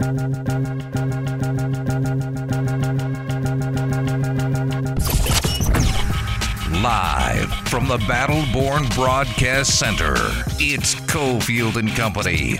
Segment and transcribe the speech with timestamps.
[0.00, 0.12] Live
[7.66, 10.14] from the Battleborn Broadcast Center,
[10.60, 12.58] it's Cofield and Company.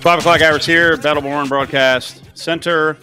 [0.00, 2.98] Five o'clock hours here, Battleborn Broadcast Center.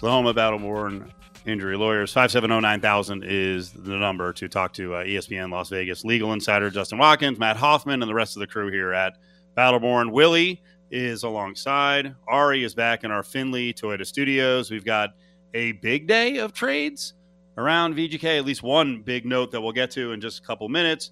[0.00, 1.08] The home of Battleborn
[1.46, 2.12] Injury Lawyers.
[2.12, 7.38] 570-9000 is the number to talk to uh, ESPN Las Vegas legal insider Justin Watkins,
[7.38, 9.16] Matt Hoffman, and the rest of the crew here at
[9.56, 10.12] Battleborn.
[10.12, 12.14] Willie is alongside.
[12.28, 14.70] Ari is back in our Findlay Toyota studios.
[14.70, 15.10] We've got
[15.54, 17.14] a big day of trades
[17.56, 20.68] around VGK, at least one big note that we'll get to in just a couple
[20.68, 21.10] minutes.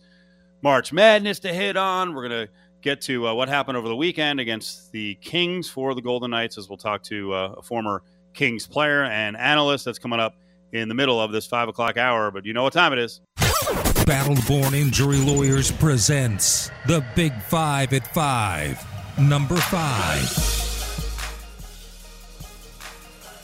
[0.63, 2.15] March Madness to hit on.
[2.15, 5.95] We're going to get to uh, what happened over the weekend against the Kings for
[5.95, 8.03] the Golden Knights as we'll talk to uh, a former
[8.35, 10.37] Kings player and analyst that's coming up
[10.73, 12.31] in the middle of this five o'clock hour.
[12.31, 13.21] But you know what time it is.
[13.37, 18.85] Battleborn Injury Lawyers presents the Big Five at Five.
[19.19, 20.27] Number five.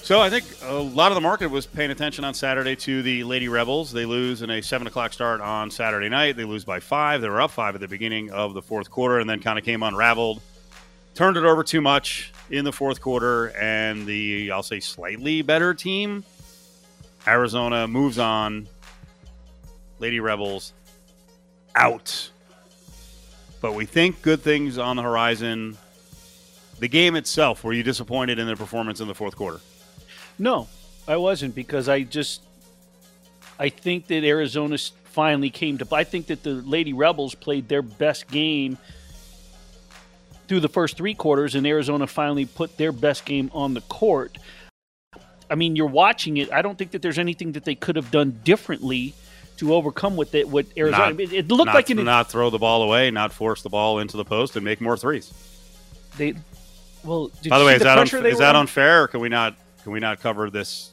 [0.05, 3.25] So I think a lot of the market was paying attention on Saturday to the
[3.25, 3.91] Lady Rebels.
[3.91, 6.37] They lose in a seven o'clock start on Saturday night.
[6.37, 7.23] They lose by five.
[7.23, 9.65] They were up five at the beginning of the fourth quarter, and then kind of
[9.65, 10.43] came unraveled.
[11.15, 15.75] Turned it over too much in the fourth quarter, and the I'll say slightly better
[15.75, 16.25] team,
[17.27, 18.69] Arizona, moves on.
[19.99, 20.73] Lady Rebels
[21.75, 22.31] out.
[23.61, 25.79] But we think good things on the horizon.
[26.79, 29.61] The game itself, were you disappointed in their performance in the fourth quarter?
[30.39, 30.69] No,
[31.07, 32.43] I wasn't because I just
[33.59, 35.87] I think that Arizona finally came to.
[35.93, 38.77] I think that the Lady Rebels played their best game
[40.49, 44.39] through the first three quarters, and Arizona finally put their best game on the court.
[45.51, 46.53] I mean, you're watching it.
[46.53, 49.15] I don't think that there's anything that they could have done differently
[49.59, 50.49] to overcome with it.
[50.49, 53.33] What Arizona, Not- it, it looked not, like an, not throw the ball away, not
[53.33, 55.33] force the ball into the post, and make more threes.
[56.17, 56.35] they.
[57.05, 59.03] Well, By the way, is that pressure un- they is that unfair?
[59.03, 60.91] Or can we not can we not cover this?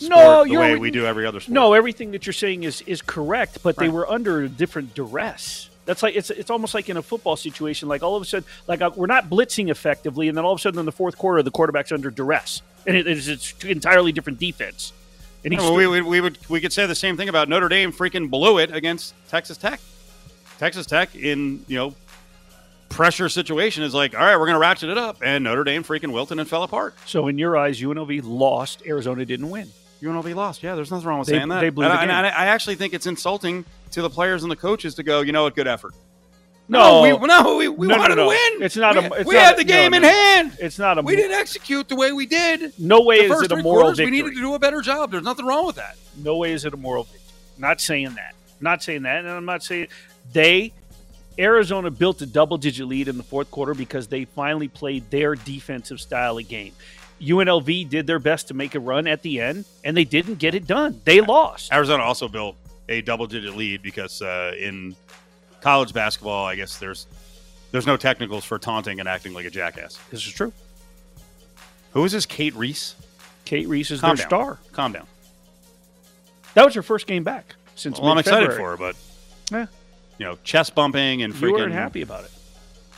[0.00, 1.52] No, the way we do every other sport.
[1.52, 5.68] No, everything that you're saying is is correct, but they were under a different duress.
[5.84, 7.88] That's like it's it's almost like in a football situation.
[7.88, 10.58] Like all of a sudden, like uh, we're not blitzing effectively, and then all of
[10.58, 14.12] a sudden in the fourth quarter, the quarterback's under duress, and it is it's entirely
[14.12, 14.92] different defense.
[15.44, 17.68] And he's Well, we, we, we would we could say the same thing about Notre
[17.68, 17.92] Dame.
[17.92, 19.80] Freaking blew it against Texas Tech.
[20.58, 21.94] Texas Tech in you know
[22.88, 25.82] pressure situation is like, all right, we're going to ratchet it up, and Notre Dame
[25.82, 26.94] freaking wilted and fell apart.
[27.06, 28.82] so in your eyes, UNLV lost.
[28.86, 29.68] Arizona didn't win.
[30.04, 30.62] UNLV lost.
[30.62, 31.60] Yeah, there's nothing wrong with They- saying that.
[31.60, 32.10] they blew and, the I, game.
[32.14, 35.32] I I actually think it's insulting to the players and the coaches to go, you
[35.32, 35.94] know what, good effort.
[36.66, 37.02] No.
[37.02, 38.22] we, no, we, we No, no, wanted no.
[38.22, 38.62] to win.
[38.62, 39.98] It's not we, a- it's we not had a- the game no.
[39.98, 40.56] in hand.
[40.60, 41.02] It's not a.
[41.02, 42.72] We didn't execute the way we did.
[42.78, 44.10] No way is it a moral quarters, victory.
[44.10, 45.10] we needed to do a better job.
[45.10, 45.96] There's nothing wrong with that.
[46.16, 47.20] No way is it a moral victory.
[47.58, 48.34] Not saying that.
[48.60, 49.18] Not saying that.
[49.18, 49.88] And I'm not saying
[50.32, 50.72] they
[51.38, 55.34] Arizona built a double digit lead in the fourth quarter because they finally played their
[55.34, 56.72] defensive style of game.
[57.20, 60.54] UNLV did their best to make a run at the end, and they didn't get
[60.54, 61.00] it done.
[61.04, 61.72] They lost.
[61.72, 62.56] Arizona also built
[62.88, 64.94] a double-digit lead because uh, in
[65.60, 67.06] college basketball, I guess there's
[67.72, 69.98] there's no technicals for taunting and acting like a jackass.
[70.10, 70.52] This is true.
[71.92, 72.26] Who is this?
[72.26, 72.94] Cate Reese.
[73.44, 74.28] Cate Reese is Calm their down.
[74.28, 74.58] star.
[74.72, 75.06] Calm down.
[76.54, 78.96] That was her first game back since Well, I'm excited for her, but
[79.50, 79.66] Yeah.
[80.18, 82.30] you know, chest bumping and You freaking weren't happy about it.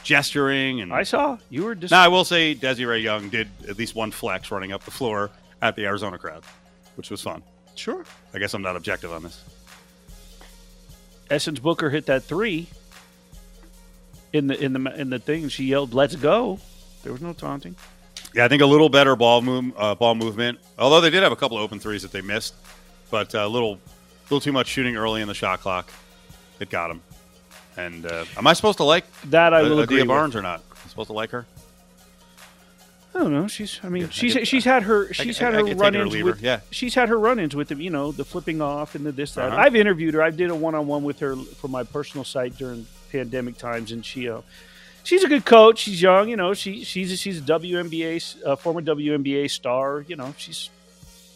[0.06, 3.76] Gesturing and I saw you were just Now, I will say Desi-Rae Young did at
[3.76, 5.30] least one flex running up the floor
[5.60, 6.44] at the Arizona crowd,
[6.94, 7.42] which was fun.
[7.74, 8.04] sure.
[8.32, 9.42] I guess I'm not objective on this.
[11.28, 12.68] Essence Booker hit that three
[14.32, 15.48] in the in the in the thing.
[15.48, 16.60] She yelled, "Let's go!"
[17.02, 17.74] There was no taunting.
[18.32, 20.60] Yeah, I think a little better ball move, uh, ball movement.
[20.78, 22.54] Although they did have a couple of open threes that they missed,
[23.10, 23.80] but uh, a little,
[24.24, 25.90] little too much shooting early in the shot clock.
[26.60, 27.02] It got them.
[27.76, 30.08] And uh, am I supposed to like That I will agree Adia with.
[30.08, 30.60] Barnes or not?
[30.60, 31.46] Am I supposed to like her?
[33.14, 33.46] I don't know.
[33.48, 33.80] She's.
[33.82, 35.78] I mean, Yeah, I she's she's had her she's I- had I her could take
[35.78, 36.24] her or run-ins her.
[36.24, 36.42] with.
[36.42, 36.60] Yeah.
[36.70, 37.80] She's had her run-ins with them.
[37.80, 39.52] You know, the flipping off and the this that.
[39.52, 39.56] Uh-huh.
[39.58, 40.22] I've interviewed her.
[40.22, 44.28] I did a one-on-one with her for my personal site during pandemic times, and she.
[44.28, 44.40] Uh,
[45.04, 45.78] She's a good coach.
[45.78, 46.52] She's young, you know.
[46.52, 50.04] She she's a, she's a WNBA uh, former WNBA star.
[50.08, 50.68] You know, she's.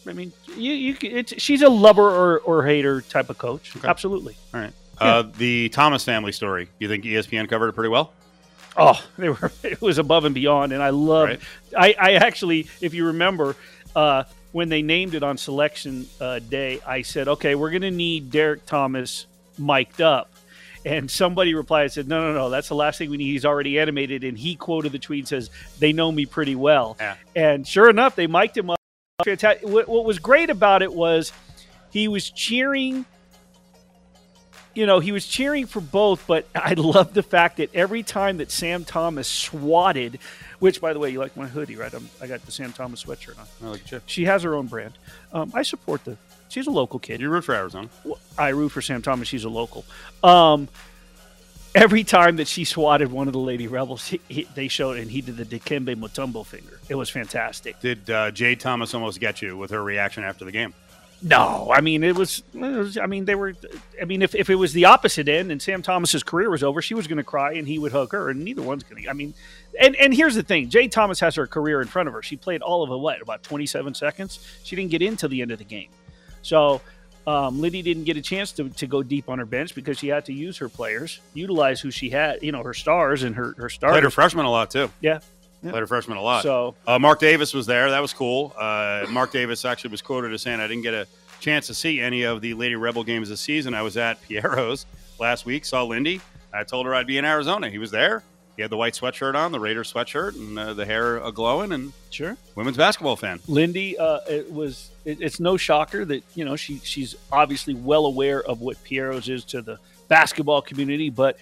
[0.09, 0.97] I mean, you you.
[1.03, 3.77] It's, she's a lover or, or hater type of coach.
[3.77, 3.87] Okay.
[3.87, 4.37] Absolutely.
[4.53, 4.73] All right.
[5.01, 6.69] Uh, the Thomas family story.
[6.79, 8.13] You think ESPN covered it pretty well?
[8.77, 9.51] Oh, they were.
[9.63, 11.29] It was above and beyond, and I love.
[11.29, 11.41] Right.
[11.77, 13.57] I, I actually, if you remember,
[13.97, 17.91] uh, when they named it on selection uh, day, I said, "Okay, we're going to
[17.91, 19.27] need Derek Thomas
[19.59, 20.33] mic'd up."
[20.85, 23.33] And somebody replied and said, "No, no, no, that's the last thing we need.
[23.33, 27.17] He's already animated." And he quoted the tweet says, "They know me pretty well." Yeah.
[27.37, 28.79] And sure enough, they mic'd him up.
[29.63, 31.33] What, what was great about it was
[31.91, 33.05] he was cheering.
[34.75, 38.39] You know, he was cheering for both, but I love the fact that every time
[38.39, 40.19] that Sam Thomas swatted,
[40.59, 41.93] which, by the way, you like my hoodie, right?
[41.93, 43.47] I'm, I got the Sam Thomas sweatshirt on.
[43.63, 44.05] I like Chip.
[44.07, 44.95] She has her own brand.
[45.33, 46.17] Um, I support the.
[46.49, 47.21] She's a local kid.
[47.21, 47.89] You root for Arizona.
[48.37, 49.29] I root for Sam Thomas.
[49.29, 49.85] She's a local.
[50.25, 50.69] Um,
[51.75, 55.11] every time that she swatted one of the Lady Rebels, he, he, they showed and
[55.11, 56.81] he did the Dikembe Mutombo finger.
[56.89, 57.81] It was fantastic.
[57.81, 60.75] Did uh, Jade Thomas almost get you with her reaction after the game?
[61.23, 62.97] No, I mean it was, it was.
[62.97, 63.53] I mean they were.
[64.01, 66.81] I mean if, if it was the opposite end and Sam Thomas's career was over,
[66.81, 69.11] she was going to cry and he would hug her, and neither one's going to.
[69.11, 69.35] I mean,
[69.79, 72.23] and and here's the thing: Jade Thomas has her career in front of her.
[72.23, 72.97] She played all of it.
[72.97, 74.47] What about 27 seconds?
[74.65, 75.91] She didn't get into the end of the game,
[76.43, 76.81] so.
[77.27, 80.09] Um, Lindy didn't get a chance to, to go deep on her bench because she
[80.09, 83.55] had to use her players, utilize who she had, you know, her stars and her
[83.59, 83.93] her stars.
[83.93, 84.91] Played her freshman a lot too.
[85.03, 85.21] Yeah.
[85.63, 85.71] Yeah.
[85.71, 86.43] Played her freshman a lot.
[86.43, 87.91] So Uh, Mark Davis was there.
[87.91, 88.55] That was cool.
[88.59, 91.07] Uh, Mark Davis actually was quoted as saying, I didn't get a
[91.41, 93.75] chance to see any of the Lady Rebel games this season.
[93.75, 94.87] I was at Piero's
[95.19, 96.21] last week, saw Lindy.
[96.53, 97.69] I told her I'd be in Arizona.
[97.71, 98.23] He was there.
[98.57, 101.73] He had the white sweatshirt on, the Raider sweatshirt, and uh, the hair uh, glowing,
[101.73, 102.37] and sure.
[102.57, 103.41] women's basketball fan.
[103.49, 104.91] Lindy, uh, it was.
[105.07, 109.29] It, it's no shocker that you know she she's obviously well aware of what Piero's
[109.31, 109.79] is to the
[110.09, 111.09] basketball community.
[111.09, 111.39] But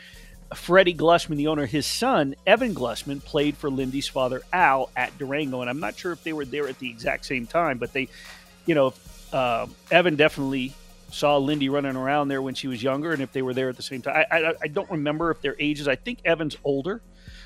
[0.54, 5.60] Freddie Glusman, the owner, his son Evan Glusman played for Lindy's father Al at Durango,
[5.60, 8.08] and I'm not sure if they were there at the exact same time, but they,
[8.64, 8.94] you know,
[9.32, 10.72] uh, Evan definitely
[11.10, 13.76] saw Lindy running around there when she was younger, and if they were there at
[13.76, 15.86] the same time, I I, I don't remember if their ages.
[15.86, 17.02] I think Evan's older,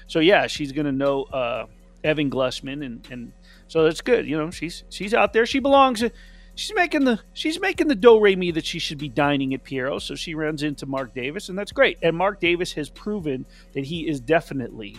[0.06, 1.66] so yeah, she's going to know uh,
[2.04, 3.32] Evan Glusman, and and
[3.66, 4.26] so that's good.
[4.26, 5.46] You know, she's she's out there.
[5.46, 6.04] She belongs.
[6.54, 9.64] She's making the she's making the do re mi that she should be dining at
[9.64, 9.98] Piero.
[9.98, 11.98] So she runs into Mark Davis, and that's great.
[12.02, 14.96] And Mark Davis has proven that he is definitely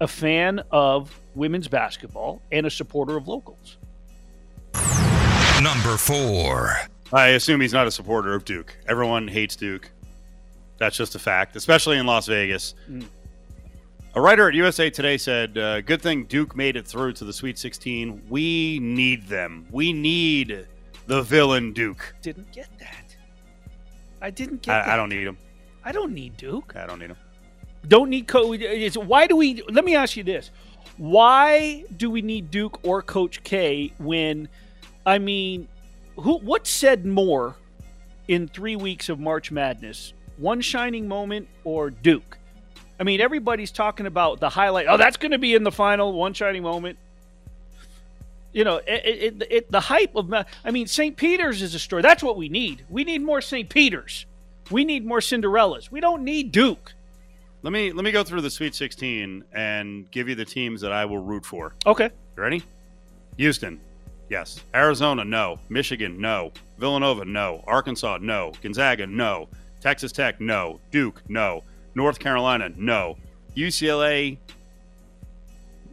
[0.00, 3.76] a fan of women's basketball and a supporter of locals.
[5.62, 6.74] Number four.
[7.12, 8.76] I assume he's not a supporter of Duke.
[8.88, 9.90] Everyone hates Duke.
[10.78, 12.74] That's just a fact, especially in Las Vegas.
[12.88, 13.04] Mm.
[14.12, 17.32] A writer at USA Today said, uh, "Good thing Duke made it through to the
[17.32, 18.22] Sweet 16.
[18.28, 19.68] We need them.
[19.70, 20.66] We need
[21.06, 22.16] the villain Duke.
[22.20, 23.16] Didn't get that.
[24.20, 24.88] I didn't get that.
[24.88, 25.38] I, I don't need him.
[25.84, 26.74] I don't need Duke.
[26.74, 27.16] I don't need him.
[27.86, 28.96] Don't need Coach.
[28.96, 29.62] Why do we?
[29.70, 30.50] Let me ask you this:
[30.96, 34.48] Why do we need Duke or Coach K when?
[35.06, 35.68] I mean,
[36.16, 36.38] who?
[36.38, 37.54] What said more
[38.26, 40.14] in three weeks of March Madness?
[40.36, 42.39] One shining moment or Duke?
[43.00, 44.86] I mean, everybody's talking about the highlight.
[44.86, 46.12] Oh, that's going to be in the final.
[46.12, 46.98] One shining moment.
[48.52, 50.32] You know, it, it, it, the hype of.
[50.32, 51.16] I mean, St.
[51.16, 52.02] Peter's is a story.
[52.02, 52.84] That's what we need.
[52.90, 53.68] We need more St.
[53.70, 54.26] Peter's.
[54.70, 55.90] We need more Cinderellas.
[55.90, 56.92] We don't need Duke.
[57.62, 60.92] Let me let me go through the Sweet 16 and give you the teams that
[60.92, 61.74] I will root for.
[61.86, 62.10] Okay.
[62.36, 62.62] You ready?
[63.36, 63.80] Houston,
[64.28, 64.60] yes.
[64.74, 65.58] Arizona, no.
[65.70, 66.52] Michigan, no.
[66.78, 67.64] Villanova, no.
[67.66, 68.52] Arkansas, no.
[68.62, 69.48] Gonzaga, no.
[69.80, 70.80] Texas Tech, no.
[70.90, 71.62] Duke, no.
[71.94, 73.16] North Carolina, no.
[73.56, 74.38] UCLA,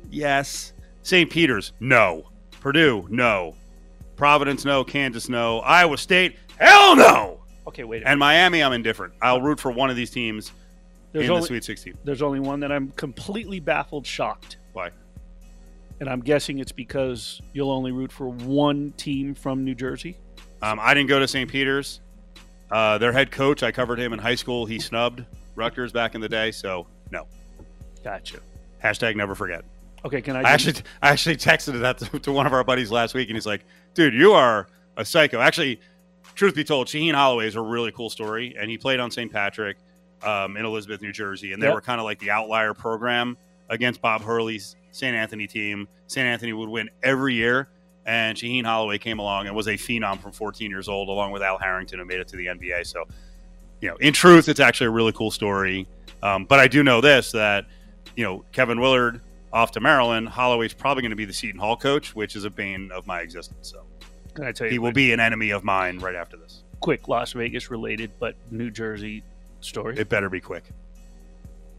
[0.09, 0.73] yes.
[1.03, 1.29] St.
[1.29, 2.29] Peter's, no.
[2.59, 3.55] Purdue, no.
[4.15, 4.83] Providence, no.
[4.83, 5.59] Kansas, no.
[5.59, 7.39] Iowa State, hell no.
[7.67, 8.03] Okay, wait.
[8.03, 9.13] A And Miami, I'm indifferent.
[9.21, 10.51] I'll root for one of these teams
[11.13, 11.97] there's in only the Sweet 16.
[12.03, 14.91] there's only one that I'm completely baffled, shocked, Why?
[15.99, 20.17] and I'm guessing it's because you'll only root for one team from New Jersey.
[20.61, 21.49] Um, I didn't go to St.
[21.49, 22.01] Peter's.
[22.69, 24.65] Uh, their head coach, I covered him in high school.
[24.65, 25.23] He snubbed
[25.57, 27.27] Rutgers back in the day, so no.
[28.03, 28.37] Gotcha.
[28.83, 29.65] Hashtag never forget.
[30.05, 30.41] Okay, can I?
[30.41, 33.35] I actually, I actually texted that to, to one of our buddies last week, and
[33.35, 35.81] he's like, "Dude, you are a psycho." Actually,
[36.35, 39.31] truth be told, Shaheen Holloway is a really cool story, and he played on St.
[39.31, 39.77] Patrick
[40.23, 41.73] um, in Elizabeth, New Jersey, and they Yep.
[41.75, 43.35] were kind of like the outlier program
[43.69, 45.15] against Bob Hurley's St.
[45.15, 45.87] Anthony team.
[46.05, 46.25] St.
[46.25, 47.67] Anthony would win every year,
[48.05, 51.41] and Shaheen Holloway came along and was a phenom from 14 years old, along with
[51.41, 52.85] Al Harrington, who made it to the NBA.
[52.85, 53.03] So,
[53.81, 55.87] you know, in truth, it's actually a really cool story.
[56.23, 57.65] Um, but I do know this that,
[58.15, 59.21] you know, Kevin Willard
[59.53, 62.49] off to Maryland, Holloway's probably going to be the Seton Hall coach, which is a
[62.49, 63.69] bane of my existence.
[63.71, 63.83] So
[64.33, 64.71] Can I tell you?
[64.71, 66.63] he will be an enemy of mine right after this.
[66.79, 69.23] quick Las Vegas related, but New Jersey
[69.61, 69.97] story.
[69.97, 70.63] It better be quick.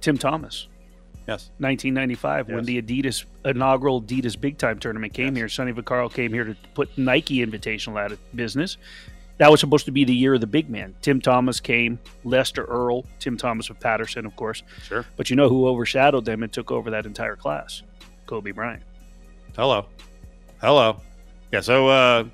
[0.01, 0.69] Tim Thomas,
[1.27, 1.51] Yes.
[1.59, 5.37] 1995, when the Adidas inaugural Adidas Big Time tournament came Yes.
[5.37, 5.49] here.
[5.51, 8.77] Sonny Vaccaro came here to put Nike Invitational out of business.
[9.39, 10.95] That was supposed to be the year of the big man.
[11.01, 14.63] Tim Thomas came, Lester Earl, Tim Thomas of Paterson, of course.
[14.83, 15.07] Sure.
[15.17, 17.83] But you know who overshadowed them and took over that entire class?
[18.27, 18.83] Kobe Bryant.
[19.57, 19.87] Hello.
[20.61, 21.01] Hello.
[21.53, 22.25] Yeah, so uh,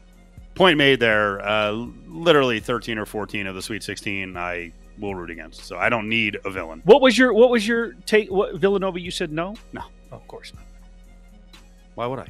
[0.54, 1.46] point made there.
[1.46, 5.64] Uh, literally 13 or 14 of the Sweet 16 I will root against.
[5.64, 6.80] So I don't need a villain.
[6.84, 8.30] What was your What was your take?
[8.30, 9.00] What Villanova?
[9.00, 9.54] You said no.
[9.72, 9.82] No.
[10.10, 10.64] of course not.
[11.96, 12.28] Why would I?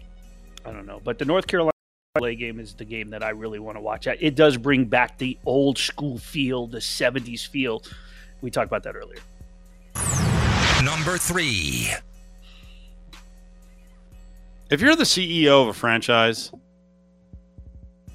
[0.64, 1.00] I don't know.
[1.02, 1.73] But the North Carolina.
[2.16, 4.06] LA game is the game that I really want to watch.
[4.06, 7.82] It does bring back the old school feel, the 70s feel.
[8.40, 9.18] We talked about that earlier.
[10.84, 11.88] Number three.
[14.70, 16.52] If you're the CEO of a franchise,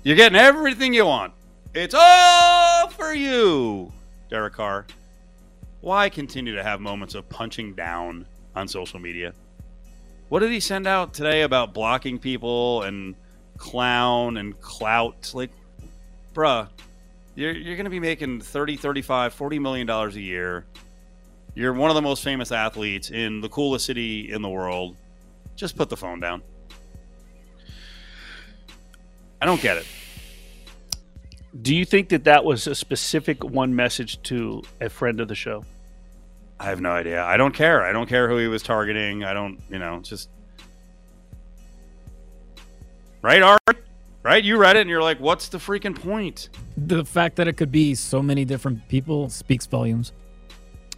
[0.04, 1.34] you're getting everything you want.
[1.74, 3.92] It's all for you,
[4.30, 4.88] Derek Carr.
[5.82, 8.26] Why continue to have moments of punching down
[8.56, 9.34] on social media?
[10.30, 13.14] What did he send out today about blocking people and
[13.60, 15.32] clown and clout?
[15.36, 15.52] Like,
[16.34, 16.68] bruh,
[17.36, 20.66] you're, you're going to be making 30, 35, 40 million dollars a year.
[21.54, 24.96] You're one of the most famous athletes in the coolest city in the world.
[25.56, 26.42] Just put the phone down.
[29.42, 29.86] I don't get it.
[31.62, 35.36] Do you think that that was a specific one message to a friend of the
[35.36, 35.66] show?
[36.60, 37.24] I have no idea.
[37.24, 37.84] I don't care.
[37.84, 39.24] I don't care who he was targeting.
[39.24, 40.30] I don't, you know, just
[43.22, 43.86] right, Art.
[44.22, 44.44] Right?
[44.44, 47.72] You read it and you're like, "What's the freaking point?" The fact that it could
[47.72, 50.12] be so many different people speaks volumes.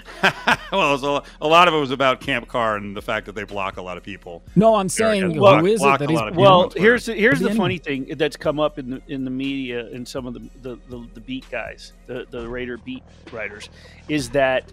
[0.72, 3.44] well, a, a, lot of it was about Camp Carr and the fact that they
[3.44, 4.42] block a lot of people.
[4.56, 6.72] No, I'm saying well, who is it that he's well?
[6.76, 9.88] Here's the, here's the, the funny thing that's come up in the in the media
[9.88, 13.70] and some of the the, the, the beat guys, the the Raider beat writers,
[14.08, 14.72] is that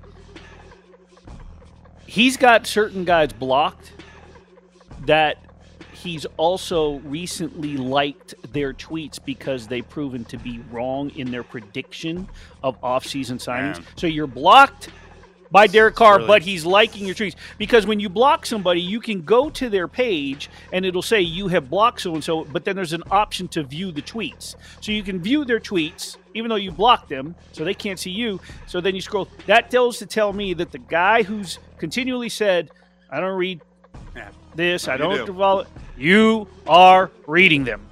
[2.06, 3.92] he's got certain guys blocked
[5.06, 5.38] that
[6.02, 12.28] he's also recently liked their tweets because they've proven to be wrong in their prediction
[12.62, 13.78] of offseason signings.
[13.78, 13.86] Man.
[13.96, 14.90] So you're blocked
[15.50, 16.26] by Derek Carr, really...
[16.26, 19.88] but he's liking your tweets because when you block somebody, you can go to their
[19.88, 23.48] page and it'll say you have blocked so and so, but then there's an option
[23.48, 24.56] to view the tweets.
[24.80, 28.10] So you can view their tweets even though you blocked them, so they can't see
[28.10, 28.40] you.
[28.66, 29.28] So then you scroll.
[29.46, 32.70] That tells to tell me that the guy who's continually said,
[33.10, 33.60] "I don't read
[34.58, 35.32] this, I don't do.
[35.32, 37.86] follow," you are reading them.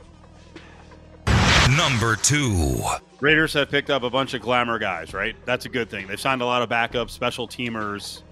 [1.77, 2.83] Number two.
[3.21, 5.35] Raiders have picked up a bunch of glamour guys, right?
[5.47, 6.07] That's a good thing.
[6.07, 8.23] They've signed a lot of backup special teamers.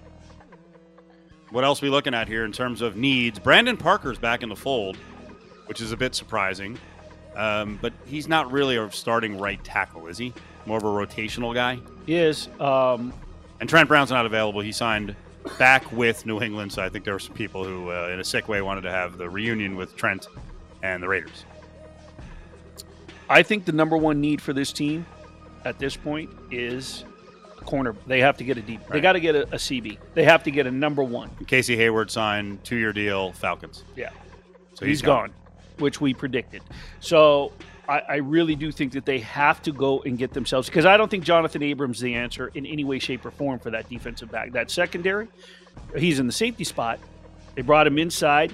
[1.50, 3.38] What else are we looking at here in terms of needs?
[3.38, 4.96] Brandon Parker's back in the fold,
[5.66, 6.78] which is a bit surprising.
[7.36, 10.32] Um, but he's not really a starting right tackle, is he?
[10.66, 11.78] More of a rotational guy?
[12.06, 12.48] He is.
[12.60, 13.12] Um,
[13.60, 14.60] and Trent Brown's not available.
[14.60, 15.16] He signed
[15.58, 18.24] back with New England, so I think there were some people who, uh, in a
[18.24, 20.28] sick way, wanted to have the reunion with Trent
[20.82, 21.44] and the Raiders.
[23.28, 25.06] I think the number one need for this team
[25.64, 27.04] at this point is
[27.64, 27.94] corner.
[28.06, 28.80] They have to get a deep.
[28.80, 28.92] Right.
[28.92, 29.98] They got to get a, a, CB.
[30.14, 31.30] They have to get a number one.
[31.46, 33.32] Casey Hayward signed two year deal.
[33.32, 33.84] Falcons.
[33.96, 34.10] Yeah.
[34.74, 35.30] So he's, he's gone.
[35.30, 35.34] gone,
[35.78, 36.62] which we predicted.
[37.00, 37.52] So
[37.88, 40.96] I, I, really do think that they have to go and get themselves because I
[40.96, 43.88] don't think Jonathan Abrams is the answer in any way, shape, or form for that
[43.88, 44.52] defensive back.
[44.52, 45.28] That secondary,
[45.96, 46.98] he's in the safety spot.
[47.54, 48.52] They brought him inside.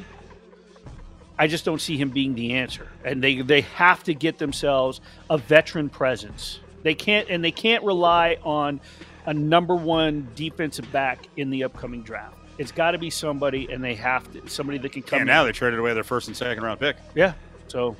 [1.38, 2.88] I just don't see him being the answer.
[3.04, 6.60] And they they have to get themselves a veteran presence.
[6.82, 8.80] They can't and they can't rely on
[9.26, 12.36] a number one defensive back in the upcoming draft.
[12.58, 15.20] It's got to be somebody, and they have to somebody that can come.
[15.20, 16.96] And now they traded away their first and second round pick.
[17.14, 17.32] Yeah,
[17.68, 17.96] so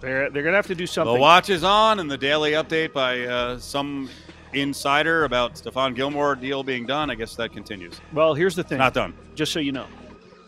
[0.00, 1.14] they're they're gonna have to do something.
[1.14, 4.08] The watch is on, and the daily update by uh, some
[4.52, 7.10] insider about Stephon Gilmore deal being done.
[7.10, 8.00] I guess that continues.
[8.12, 8.78] Well, here's the thing.
[8.78, 9.14] Not done.
[9.34, 9.86] Just so you know,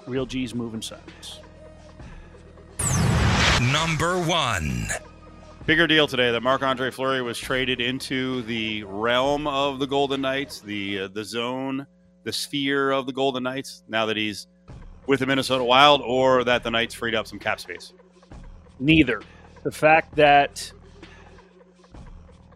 [0.06, 1.40] real G's moving silence.
[3.60, 4.86] Number one.
[5.66, 10.22] Bigger deal today that Marc Andre Fleury was traded into the realm of the Golden
[10.22, 11.86] Knights, the uh, the zone,
[12.24, 13.82] the sphere of the Golden Knights.
[13.86, 14.46] Now that he's
[15.06, 17.92] with the Minnesota Wild, or that the Knights freed up some cap space.
[18.80, 19.20] Neither.
[19.68, 20.72] The fact that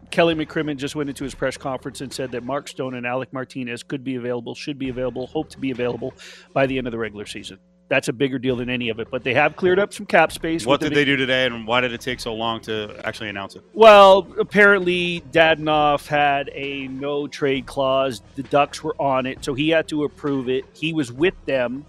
[0.09, 3.31] Kelly McCrimmon just went into his press conference and said that Mark Stone and Alec
[3.31, 6.15] Martinez could be available, should be available, hope to be available
[6.53, 9.09] by the end of the regular season that's a bigger deal than any of it.
[9.11, 10.65] But they have cleared up some cap space.
[10.65, 13.55] What did they do today, and why did it take so long to actually announce
[13.55, 13.63] it?
[13.73, 18.23] Well, apparently Dadonov had a no trade clause.
[18.35, 20.65] The Ducks were on it, so he had to approve it.
[20.73, 21.85] He was with them.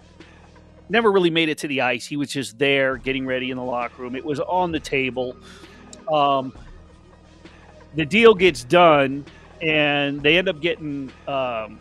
[0.89, 2.05] Never really made it to the ice.
[2.05, 4.15] He was just there, getting ready in the locker room.
[4.15, 5.35] It was on the table.
[6.11, 6.53] Um,
[7.95, 9.25] the deal gets done,
[9.61, 11.79] and they end up getting um,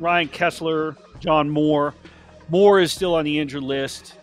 [0.00, 1.94] Ryan Kesler, John Moore
[2.48, 4.14] Moore is still on the injured list,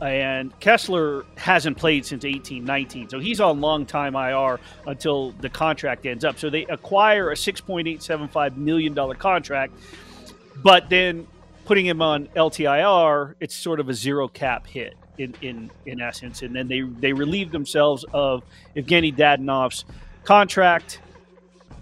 [0.00, 3.08] and Kesler hasn't played since 18 19.
[3.08, 6.38] So he's on long time IR until the contract ends up.
[6.38, 9.72] So they acquire a $6.875 million contract,
[10.62, 11.26] but then
[11.66, 14.94] putting him on LTIR, it's sort of a zero cap hit.
[15.18, 18.44] In, in, in essence, and then they they relieve themselves of
[18.76, 19.86] Evgeny Dadonov's
[20.24, 21.00] contract.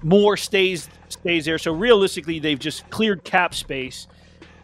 [0.04, 4.06] Moore stays stays there, so realistically, they've just cleared cap space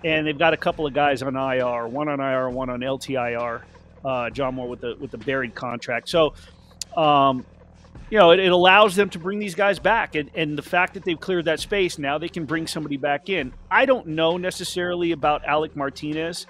[0.05, 3.63] and they've got a couple of guys on IR, one on IR, one on LTIR.
[4.05, 6.09] uh, John Moore with the with the buried contract.
[6.09, 6.35] So,
[6.97, 7.45] um,
[8.11, 10.95] you know, it, it, allows them to bring these guys back, and and the fact
[10.95, 13.53] that they've cleared that space now, they can bring somebody back in.
[13.71, 16.47] I don't know necessarily about Alec Martinez.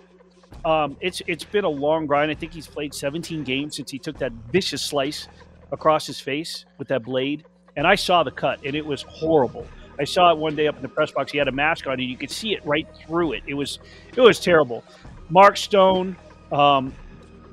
[0.65, 2.31] Um, it's it's been a long grind.
[2.31, 5.29] I think he's played 17 games since he took that vicious slice
[5.71, 7.45] across his face with that blade,
[7.77, 9.67] and I saw the cut, and it was horrible.
[9.99, 11.31] I saw it one day up in the press box.
[11.31, 13.43] He had a mask on, and you could see it right through it.
[13.47, 13.79] It was
[14.17, 14.83] it was terrible.
[15.29, 16.17] Mark Stone,
[16.51, 16.95] um,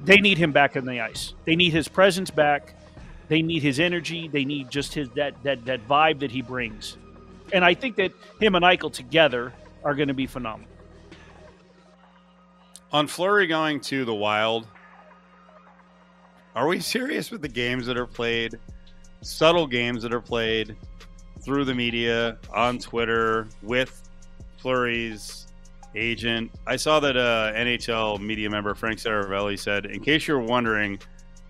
[0.03, 1.33] they need him back on the ice.
[1.45, 2.73] They need his presence back.
[3.27, 4.27] They need his energy.
[4.27, 6.97] They need just his that that that vibe that he brings.
[7.53, 9.53] And I think that him and Eichel together
[9.83, 10.69] are going to be phenomenal.
[12.91, 14.67] On Fleury going to the Wild,
[16.55, 18.57] are we serious with the games that are played?
[19.21, 20.75] Subtle games that are played
[21.43, 24.09] through the media on Twitter with
[24.57, 25.47] Fleury's
[25.95, 26.51] agent.
[26.65, 30.99] I saw that uh, NHL media member Frank Seravalli said, "In case you're wondering."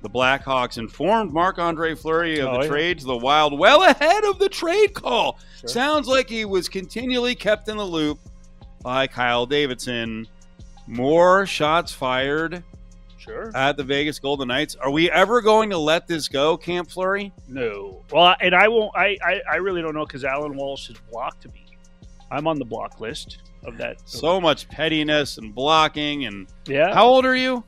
[0.01, 2.70] The Blackhawks informed Marc Andre Fleury of oh, the yeah.
[2.70, 5.39] trade to the Wild well ahead of the trade call.
[5.60, 5.70] Sure.
[5.70, 8.20] Sounds like he was continually kept in the loop
[8.84, 10.27] by Kyle Davidson.
[10.86, 12.63] More shots fired
[13.18, 13.51] sure.
[13.56, 14.75] at the Vegas Golden Knights.
[14.75, 17.34] Are we ever going to let this go, Camp Fleury?
[17.48, 18.04] No.
[18.12, 18.96] Well, and I won't.
[18.96, 21.66] I I, I really don't know because Alan Walsh has blocked me.
[22.32, 23.98] I'm on the block list of that.
[24.06, 26.94] So much pettiness and blocking and yeah.
[26.94, 27.63] How old are you?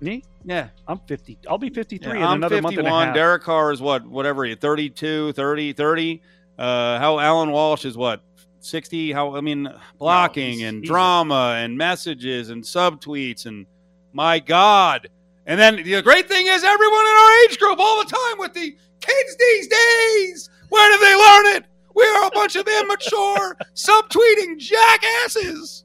[0.00, 0.22] Me?
[0.44, 0.68] Yeah.
[0.88, 1.38] I'm 50.
[1.48, 2.74] I'll be 53 yeah, in I'm another 51.
[2.74, 3.14] month and a half.
[3.14, 4.06] Derek Carr is what?
[4.06, 6.22] Whatever you 32, 30, 30.
[6.58, 8.22] Uh, how Alan Walsh is what?
[8.60, 13.66] 60 how i mean blocking no, and drama and messages and subtweets and
[14.12, 15.08] my god
[15.46, 18.52] and then the great thing is everyone in our age group all the time with
[18.52, 21.64] the kids these days where did they learn it
[21.94, 25.84] we are a bunch of immature subtweeting jackasses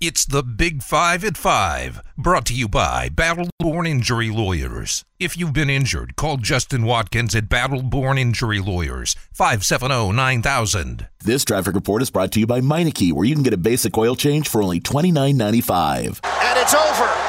[0.00, 5.04] it's the Big Five at Five, brought to you by Battleborn Injury Lawyers.
[5.18, 11.06] If you've been injured, call Justin Watkins at Battleborn Injury Lawyers, 570 9000.
[11.22, 13.98] This traffic report is brought to you by Meineke, where you can get a basic
[13.98, 16.20] oil change for only $29.95.
[16.24, 17.19] And it's over.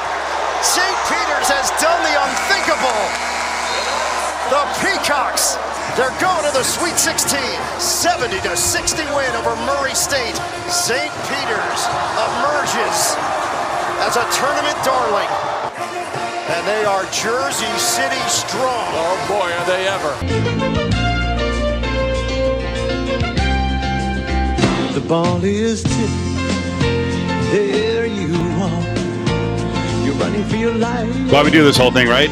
[5.96, 7.38] They're going to the Sweet 16.
[7.78, 10.36] 70 to 60 win over Murray State.
[10.68, 11.12] St.
[11.28, 11.82] Peter's
[12.16, 13.16] emerges
[14.00, 15.28] as a tournament darling.
[16.48, 18.88] And they are Jersey City strong.
[18.92, 20.12] Oh boy, are they ever.
[24.94, 26.32] The ball is tipped.
[27.52, 30.04] There you are.
[30.04, 31.32] You're running for your life.
[31.32, 32.30] Why we do this whole thing, right?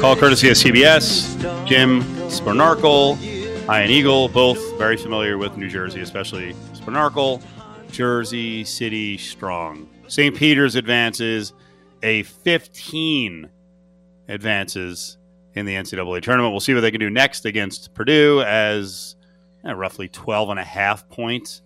[0.00, 1.36] Call courtesy of CBS.
[1.66, 7.42] Jim Spanarkel, Ian Eagle, both very familiar with New Jersey, especially Spanarkel.
[7.90, 9.86] Jersey City strong.
[10.08, 10.34] St.
[10.34, 11.52] Peter's advances
[12.02, 13.50] a 15
[14.28, 15.18] advances
[15.52, 16.54] in the NCAA tournament.
[16.54, 19.16] We'll see what they can do next against Purdue as
[19.66, 21.60] eh, roughly 12 and a half points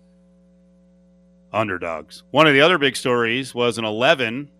[1.53, 2.23] underdogs.
[2.31, 4.51] One of the other big stories was an 11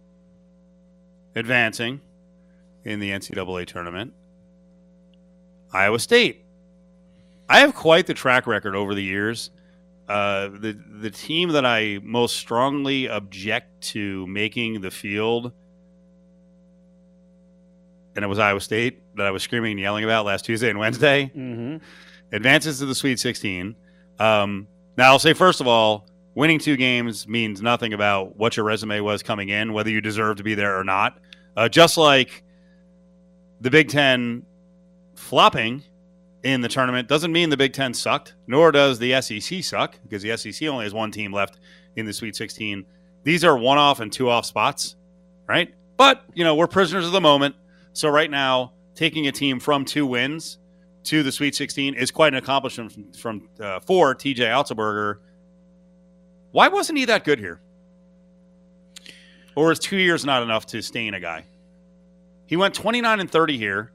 [1.36, 2.00] advancing
[2.86, 4.13] in the NCAA tournament.
[5.74, 6.45] Iowa State.
[7.50, 9.52] I have quite the track record over the years.
[10.08, 15.52] Uh, the the team that I most strongly object to making the field,
[18.15, 20.78] and it was Iowa State that I was screaming and yelling about last Tuesday and
[20.78, 21.78] Wednesday, mm-hmm.
[22.32, 23.76] advances to the Sweet 16.
[24.19, 28.65] Um, now I'll say first of all, winning two games means nothing about what your
[28.65, 31.17] resume was coming in, whether you deserve to be there or not.
[31.58, 32.43] Uh, just like
[33.62, 34.44] the Big Ten
[35.15, 35.84] flopping
[36.44, 40.22] in the tournament doesn't mean the Big Ten sucked, nor does the SEC suck, because
[40.22, 41.60] the SEC only has one team left
[41.96, 42.86] in the Sweet 16.
[43.24, 44.96] These are one off and two off spots,
[45.48, 45.74] right?
[45.98, 47.56] But, you know, we're prisoners of the moment.
[47.94, 50.60] So right now, taking a team from two wins
[51.06, 55.20] to the Sweet 16 is quite an accomplishment from, from uh, for TJ Otzelberger.
[56.52, 57.62] Why wasn't he that good here?
[59.56, 61.46] Or is two years not enough to stain a guy?
[62.48, 63.92] He went 29 and 30 here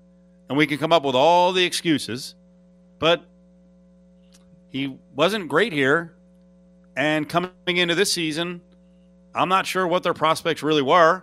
[0.51, 2.35] and we can come up with all the excuses,
[2.99, 3.25] but
[4.69, 6.13] he wasn't great here.
[6.97, 8.61] And coming into this season,
[9.33, 11.23] I'm not sure what their prospects really were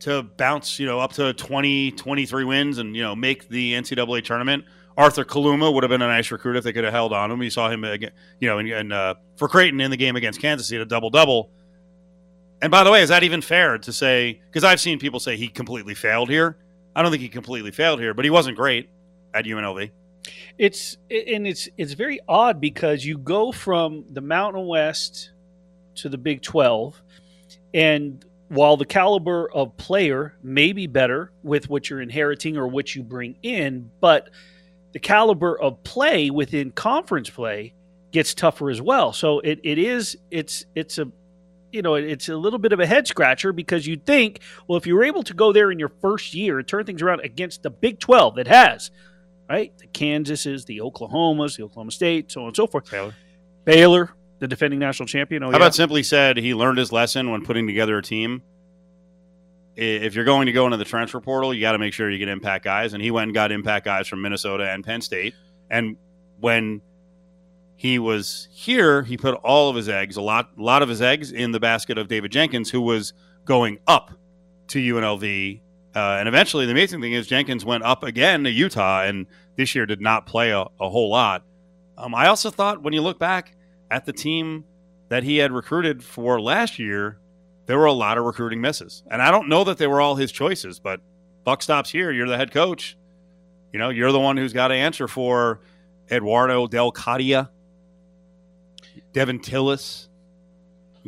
[0.00, 4.24] to bounce, you know, up to 20, 23 wins and, you know, make the NCAA
[4.24, 4.64] tournament.
[4.96, 7.42] Arthur Kaluma would have been a nice recruit if they could have held on him.
[7.42, 10.68] You saw him, again, you know, and uh, for Creighton in the game against Kansas,
[10.68, 11.50] he had a double double.
[12.62, 14.40] And by the way, is that even fair to say?
[14.46, 16.56] Because I've seen people say he completely failed here.
[16.96, 18.88] I don't think he completely failed here, but he wasn't great
[19.34, 19.90] at UNLV.
[20.56, 25.32] It's and it's it's very odd because you go from the Mountain West
[25.96, 27.00] to the Big 12
[27.74, 32.94] and while the caliber of player may be better with what you're inheriting or what
[32.94, 34.30] you bring in, but
[34.92, 37.74] the caliber of play within conference play
[38.12, 39.12] gets tougher as well.
[39.12, 41.10] So it, it is it's it's a
[41.74, 44.86] you know it's a little bit of a head scratcher because you'd think well if
[44.86, 47.62] you were able to go there in your first year and turn things around against
[47.62, 48.90] the Big Twelve that has
[49.50, 52.90] right the Kansases, the Oklahomas, the Oklahoma State, so on and so forth.
[52.90, 53.14] Baylor.
[53.64, 55.42] Baylor, the defending national champion.
[55.42, 55.56] Oh, How yeah.
[55.56, 58.42] about simply said he learned his lesson when putting together a team?
[59.76, 62.18] If you're going to go into the transfer portal, you got to make sure you
[62.18, 62.92] get impact guys.
[62.92, 65.34] And he went and got impact guys from Minnesota and Penn State.
[65.68, 65.96] And
[66.38, 66.80] when
[67.76, 71.02] he was here, he put all of his eggs, a lot, a lot of his
[71.02, 73.12] eggs, in the basket of David Jenkins, who was
[73.44, 74.12] going up
[74.68, 75.60] to UNLV.
[75.94, 79.74] Uh, and eventually, the amazing thing is Jenkins went up again to Utah, and this
[79.74, 81.44] year did not play a, a whole lot.
[81.96, 83.54] Um, I also thought when you look back
[83.90, 84.64] at the team
[85.08, 87.18] that he had recruited for last year,
[87.66, 89.02] there were a lot of recruiting misses.
[89.10, 91.00] And I don't know that they were all his choices, but
[91.44, 92.10] buck stops here.
[92.10, 92.96] You're the head coach.
[93.72, 95.60] You know, you're the one who's got to answer for
[96.10, 97.48] Edoardo Del Cadia,
[99.14, 100.08] Devin Tillis,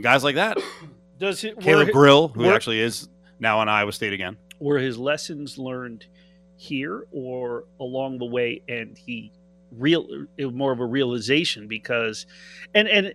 [0.00, 0.56] guys like that.
[1.18, 4.38] Does it Caleb were, Grill, who were- actually is now on Iowa State again.
[4.58, 6.06] were his lessons learned
[6.56, 9.30] here or along the way and he
[9.72, 10.06] real
[10.38, 12.24] it was more of a realization because
[12.74, 13.12] and and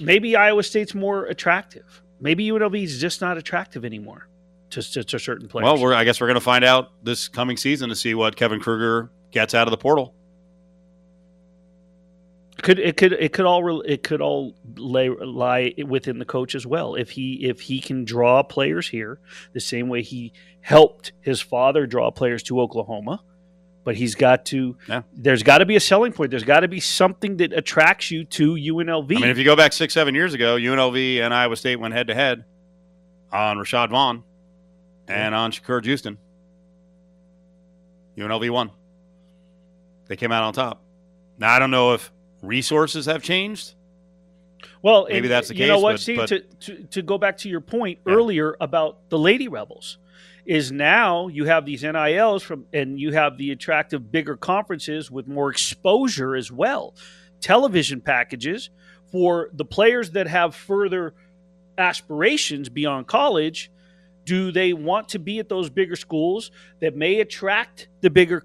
[0.00, 2.02] maybe Iowa State's more attractive.
[2.20, 4.28] Maybe UNLV is just not attractive anymore
[4.70, 5.64] to, to, to certain players.
[5.64, 8.36] Well, we're, I guess we're going to find out this coming season to see what
[8.36, 10.14] Kevin Kruger gets out of the portal.
[12.62, 16.54] Could it could it could all re- it could all lay, lie within the coach
[16.54, 16.96] as well.
[16.96, 19.20] If he if he can draw players here
[19.52, 23.22] the same way he helped his father draw players to Oklahoma,
[23.84, 24.76] but he's got to.
[24.88, 25.02] Yeah.
[25.12, 26.30] There's got to be a selling point.
[26.30, 29.16] There's got to be something that attracts you to UNLV.
[29.16, 31.94] I mean, if you go back six, seven years ago, UNLV and Iowa State went
[31.94, 32.44] head to head
[33.32, 34.24] on Rashad Vaughn
[35.06, 36.18] and on Shakur Houston.
[38.16, 38.72] UNLV won.
[40.08, 40.82] They came out on top.
[41.38, 42.10] Now, I don't know if
[42.42, 43.74] resources have changed.
[44.82, 46.16] well, maybe and that's the You know what, but- Steve?
[46.18, 48.12] but- to, to to go back to your point Yeah.
[48.14, 49.98] earlier about the Lady Rebels,
[50.46, 55.28] is now you have these NILs from, and you have the attractive bigger conferences with
[55.28, 56.94] more exposure as well,
[57.40, 58.70] television packages
[59.12, 61.12] for the players that have further
[61.76, 63.70] aspirations beyond college.
[64.24, 68.44] Do they want to be at those bigger schools that may attract the bigger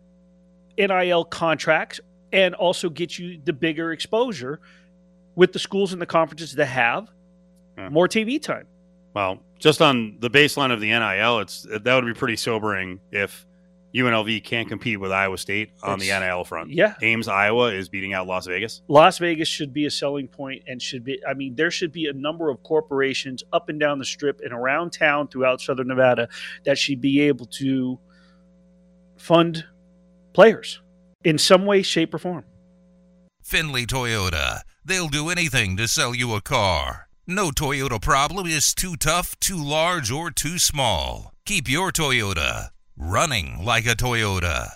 [0.77, 1.99] NIL contracts
[2.33, 4.59] and also get you the bigger exposure
[5.35, 7.09] with the schools and the conferences that have
[7.77, 7.89] Yeah.
[7.89, 8.67] more TV time?
[9.13, 13.45] Well, just on the baseline of the NIL, it's that would be pretty sobering if
[13.95, 16.71] UNLV can't compete with Iowa State on the NIL front.
[16.71, 16.95] Yeah.
[17.03, 18.81] Ames, Iowa is beating out Las Vegas.
[18.87, 22.07] Las Vegas should be a selling point and should be I mean there should be
[22.07, 26.27] a number of corporations up and down the strip and around town throughout southern Nevada
[26.63, 27.99] that should be able to
[29.17, 29.63] fund
[30.33, 30.81] players
[31.23, 32.43] in some way shape or form.
[33.41, 34.61] Findlay Toyota.
[34.85, 37.07] They'll do anything to sell you a car.
[37.27, 41.31] No Toyota problem is too tough, too large, or too small.
[41.45, 44.71] Keep your Toyota running like a Toyota.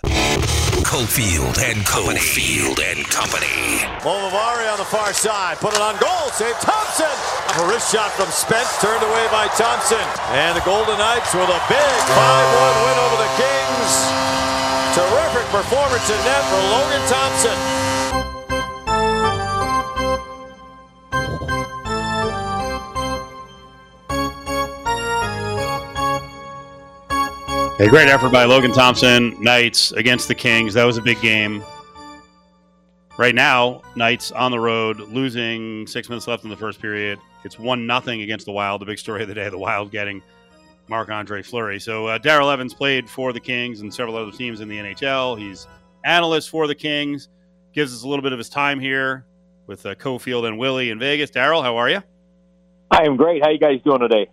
[0.84, 2.20] Cofield and Company.
[2.20, 3.84] Cofield and Company.
[4.00, 7.12] Moverare on the far side, put it on goal, save Thompson.
[7.60, 10.00] A wrist shot from Spence, turned away by Thompson.
[10.32, 14.57] And the Golden Knights with a big 5-1 win over the Kings.
[14.98, 17.56] Terrific performance in net for Logan Thompson.
[27.78, 30.74] A great effort by Logan Thompson, Knights against the Kings.
[30.74, 31.62] That was a big game.
[33.16, 37.20] Right now, Knights on the road, losing six minutes left in the first period.
[37.44, 38.80] It's one nothing against the Wild.
[38.80, 40.24] The big story of the day: the Wild getting
[40.88, 41.78] Marc Andre Fleury.
[41.80, 45.38] So uh, Daryl Evans played for the Kings and several other teams in the NHL.
[45.38, 45.66] He's
[46.04, 47.28] analyst for the Kings.
[47.72, 49.26] Gives us a little bit of his time here
[49.66, 51.30] with uh, Cofield and Willie in Vegas.
[51.30, 52.02] Daryl, how are you?
[52.90, 53.42] I am great.
[53.42, 54.28] How you guys doing today?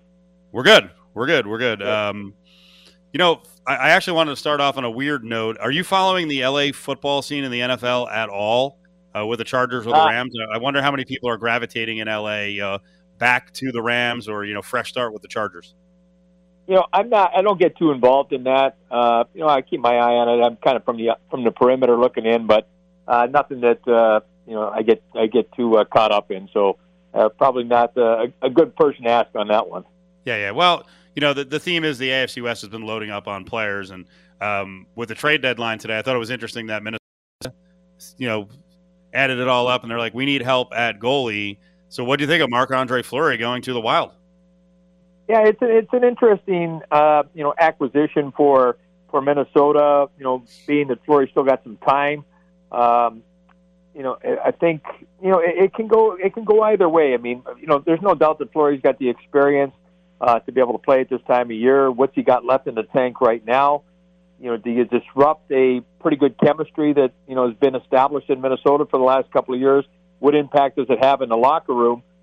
[0.51, 0.89] We're good.
[1.13, 1.45] We're good.
[1.45, 1.83] We're good.
[1.83, 2.33] Um,
[3.11, 5.57] you know, I, I actually wanted to start off on a weird note.
[5.59, 8.77] Are you following the LA football scene in the NFL at all
[9.17, 10.33] uh, with the Chargers or the Uh, Rams?
[10.53, 12.79] I wonder how many people are gravitating in LA uh,
[13.17, 15.75] back to the Rams or you know fresh start with the Chargers.
[16.67, 17.31] You know, I'm not.
[17.35, 18.77] I don't get too involved in that.
[18.89, 20.43] Uh, you know, I keep my eye on it.
[20.43, 22.67] I'm kind of from the from the perimeter looking in, but
[23.07, 26.49] uh, nothing that uh, you know I get I get too uh, caught up in.
[26.53, 26.77] So
[27.13, 29.85] uh, probably not uh, a, good person to ask on that one.
[30.25, 30.51] Yeah, yeah.
[30.51, 33.45] Well, you know, the, the theme is the AFC West has been loading up on
[33.45, 34.05] players, and
[34.41, 37.53] um, with the trade deadline today, I thought it was interesting that Minnesota,
[38.17, 38.49] you know,
[39.13, 41.57] added it all up, and they're like, we need help at goalie.
[41.89, 44.11] So, what do you think of Marc Andre Fleury going to the Wild?
[45.27, 48.77] Yeah, it's a, it's an interesting uh, you know acquisition for
[49.09, 50.07] for Minnesota.
[50.17, 52.23] You know, being that Fleury still got some time.
[52.71, 53.23] Um,
[53.95, 54.83] you know, I think
[55.23, 57.13] you know it, it can go it can go either way.
[57.13, 59.73] I mean, you know, there's no doubt that Fleury's got the experience
[60.21, 61.89] uh, to be able to play at this time of year.
[61.89, 63.83] What's he got left in the tank right now?
[64.39, 68.29] You know, do you disrupt a pretty good chemistry that you know has been established
[68.29, 69.85] in Minnesota for the last couple of years?
[70.19, 72.03] What impact does it have in the locker room?
[72.03, 72.14] Uh,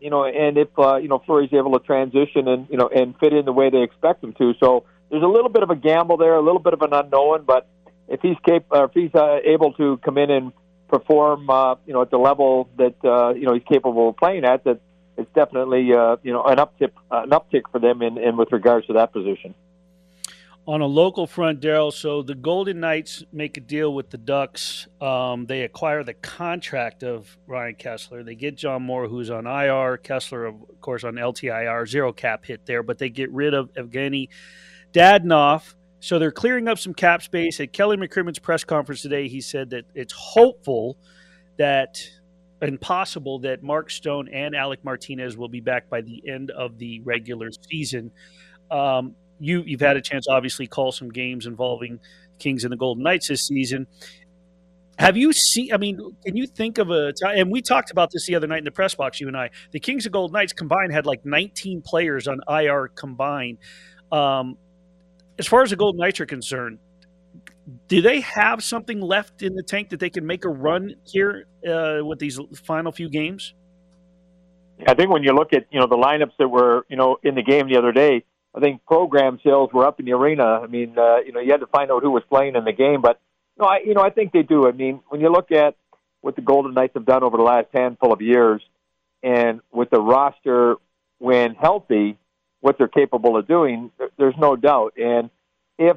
[0.00, 3.16] you know, and if uh, you know Fleury's able to transition and you know and
[3.18, 5.76] fit in the way they expect him to, so there's a little bit of a
[5.76, 7.44] gamble there, a little bit of an unknown.
[7.44, 7.66] But
[8.08, 10.52] if he's cap- uh, if he's uh, able to come in and
[10.88, 14.44] perform, uh, you know, at the level that uh, you know he's capable of playing
[14.44, 14.80] at, that
[15.16, 18.52] it's definitely uh, you know an uptick uh, an uptick for them in, in with
[18.52, 19.54] regards to that position.
[20.68, 24.86] On a local front, Daryl, so the Golden Knights make a deal with the Ducks.
[25.00, 28.22] Um, they acquire the contract of Ryan Kesler.
[28.22, 29.96] They get John Moore, who's on IR.
[29.96, 34.28] Kesler, of course, on LTIR, zero cap hit there, but they get rid of Evgeny
[34.92, 35.72] Dadonov.
[36.00, 37.58] So they're clearing up some cap space.
[37.60, 40.98] At Kelly McCrimmon's press conference today, he said that it's hopeful
[41.56, 41.98] that
[42.60, 46.76] and possible that Mark Stone and Alec Martinez will be back by the end of
[46.76, 48.10] the regular season.
[48.70, 52.00] Um, you you've had a chance, obviously, call some games involving
[52.38, 53.86] Kings and the Golden Knights this season.
[54.98, 55.72] Have you seen?
[55.72, 57.38] I mean, can you think of a time?
[57.38, 59.20] And we talked about this the other night in the press box.
[59.20, 62.88] You and I, the Kings and Golden Knights combined had like 19 players on IR
[62.88, 63.58] combined.
[64.10, 64.56] Um,
[65.38, 66.80] as far as the Golden Knights are concerned,
[67.86, 71.46] do they have something left in the tank that they can make a run here
[71.68, 73.54] uh, with these final few games?
[74.86, 77.34] I think when you look at you know the lineups that were you know in
[77.34, 78.24] the game the other day,
[78.58, 80.44] I think program sales were up in the arena.
[80.44, 82.72] I mean, uh, you know, you had to find out who was playing in the
[82.72, 83.20] game, but
[83.56, 84.66] no, I you know I think they do.
[84.66, 85.76] I mean, when you look at
[86.22, 88.60] what the Golden Knights have done over the last handful of years,
[89.22, 90.74] and with the roster
[91.18, 92.18] when healthy,
[92.60, 94.94] what they're capable of doing, there's no doubt.
[94.96, 95.30] And
[95.78, 95.96] if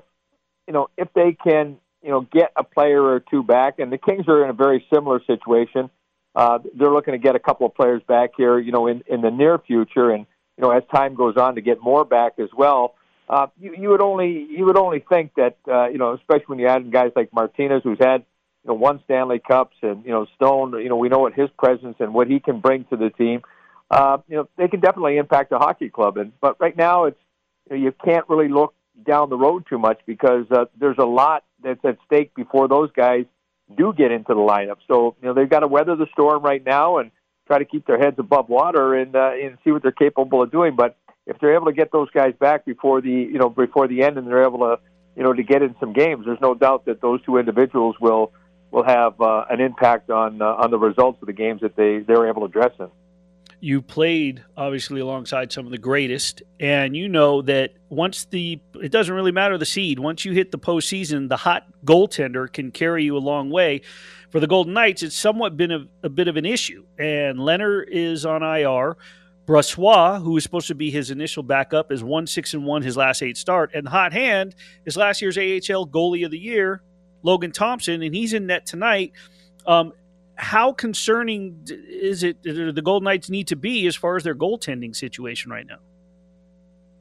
[0.67, 3.97] you know if they can you know get a player or two back, and the
[3.97, 5.89] Kings are in a very similar situation.
[6.33, 9.19] Uh, they're looking to get a couple of players back here, you know, in, in
[9.19, 10.25] the near future, and
[10.61, 12.93] you know, as time goes on, to get more back as well.
[13.27, 16.59] Uh, you, you would only you would only think that uh, you know, especially when
[16.59, 18.25] you add in guys like Martinez, who's had
[18.63, 20.73] you know one Stanley Cups, and you know Stone.
[20.73, 23.41] You know, we know what his presence and what he can bring to the team.
[23.89, 26.17] Uh, you know, they can definitely impact a hockey club.
[26.17, 27.19] And but right now, it's
[27.69, 28.73] you, know, you can't really look
[29.05, 32.91] down the road too much because uh, there's a lot that's at stake before those
[32.91, 33.25] guys
[33.77, 34.77] do get into the lineup.
[34.87, 37.11] So you know they've got to weather the storm right now and
[37.47, 40.51] try to keep their heads above water and uh, and see what they're capable of
[40.51, 40.75] doing.
[40.75, 44.03] But if they're able to get those guys back before the you know before the
[44.03, 44.79] end and they're able to
[45.15, 48.31] you know to get in some games, there's no doubt that those two individuals will
[48.71, 51.99] will have uh, an impact on uh, on the results of the games that they
[51.99, 52.89] they're able to dress in
[53.61, 58.91] you played obviously alongside some of the greatest, and you know that once the it
[58.91, 59.99] doesn't really matter the seed.
[59.99, 63.81] Once you hit the postseason, the hot goaltender can carry you a long way.
[64.31, 67.83] For the Golden Knights, it's somewhat been a, a bit of an issue, and Lehner
[67.85, 68.95] is on IR.
[69.45, 72.95] Brossoit, who is supposed to be his initial backup, is one six and one his
[72.95, 76.81] last eight start, and hot hand is last year's AHL goalie of the year,
[77.23, 79.11] Logan Thompson, and he's in net tonight.
[79.67, 79.91] Um,
[80.35, 84.95] how concerning is it the Golden Knights need to be as far as their goaltending
[84.95, 85.79] situation right now?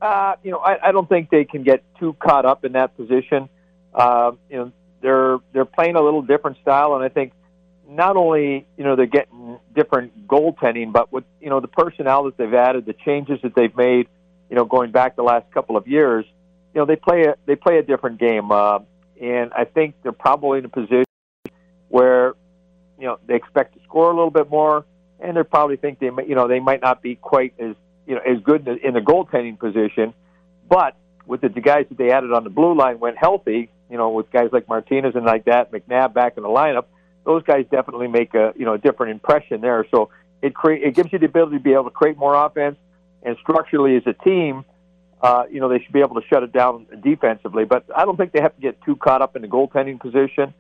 [0.03, 2.97] Uh, you know, I, I don't think they can get too caught up in that
[2.97, 3.49] position.
[3.95, 7.33] Uh, you know, they're they're playing a little different style, and I think
[7.89, 12.37] not only you know they're getting different goaltending, but with you know the personnel that
[12.37, 14.09] they've added, the changes that they've made,
[14.49, 16.25] you know, going back the last couple of years,
[16.75, 18.79] you know, they play a they play a different game, uh,
[19.21, 21.05] and I think they're probably in a position
[21.89, 22.35] where
[22.99, 24.85] you know they expect to score a little bit more,
[25.19, 27.75] and they probably think they you know they might not be quite as
[28.07, 30.15] you know as good in the, in the goaltending position,
[30.69, 33.97] but with the, the guys that they added on the blue line went healthy, you
[33.97, 36.87] know, with guys like Martinez and like that, McNabb back in the lineup,
[37.25, 39.87] those guys definitely make a you know a different impression there.
[39.91, 40.11] So
[40.43, 42.77] it create it gives you the ability to be able to create more offense,
[43.23, 44.65] and structurally as a team,
[45.21, 47.65] uh, you know, they should be able to shut it down defensively.
[47.65, 50.55] But I don't think they have to get too caught up in the goaltending position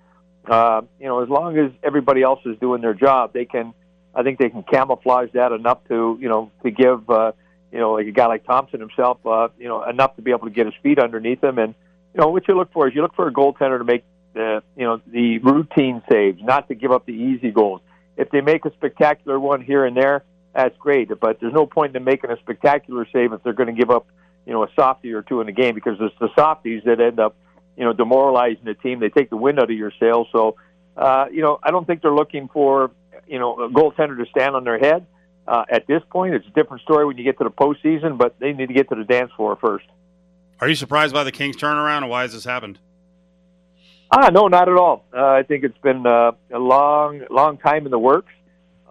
[0.49, 3.75] uh, you know, as long as everybody else is doing their job, they can.
[4.13, 7.31] I think they can camouflage that enough to, you know, to give, uh,
[7.71, 10.49] you know, like a guy like Thompson himself, uh, you know, enough to be able
[10.49, 11.59] to get his feet underneath him.
[11.59, 11.77] And
[12.15, 14.63] you know, what you look for is you look for a goaltender to make the,
[14.77, 17.81] you know, the routine saves, not to give up the easy goals.
[18.17, 21.09] If they make a spectacular one here and there, that's great.
[21.21, 24.07] But there's no point in making a spectacular save if they're going to give up,
[24.47, 27.21] you know, a softie or two in the game because it's the softies that end
[27.21, 27.37] up
[27.81, 29.01] you know, demoralizing the team.
[29.01, 30.29] They take the wind out of your sails.
[30.33, 30.57] So,
[30.99, 32.91] uh, you know, I don't think they're looking for,
[33.27, 35.07] you know, a goaltender to stand on their head.
[35.49, 38.39] Uh, at this point, it's a different story when you get to the postseason, but
[38.39, 39.87] they need to get to the dance floor first.
[40.61, 42.79] Are you surprised by the Kings turnaround, and why has this happened?
[44.11, 45.07] Ah, no, not at all.
[45.17, 48.33] Uh, I think it's been uh, a long, long time in the works.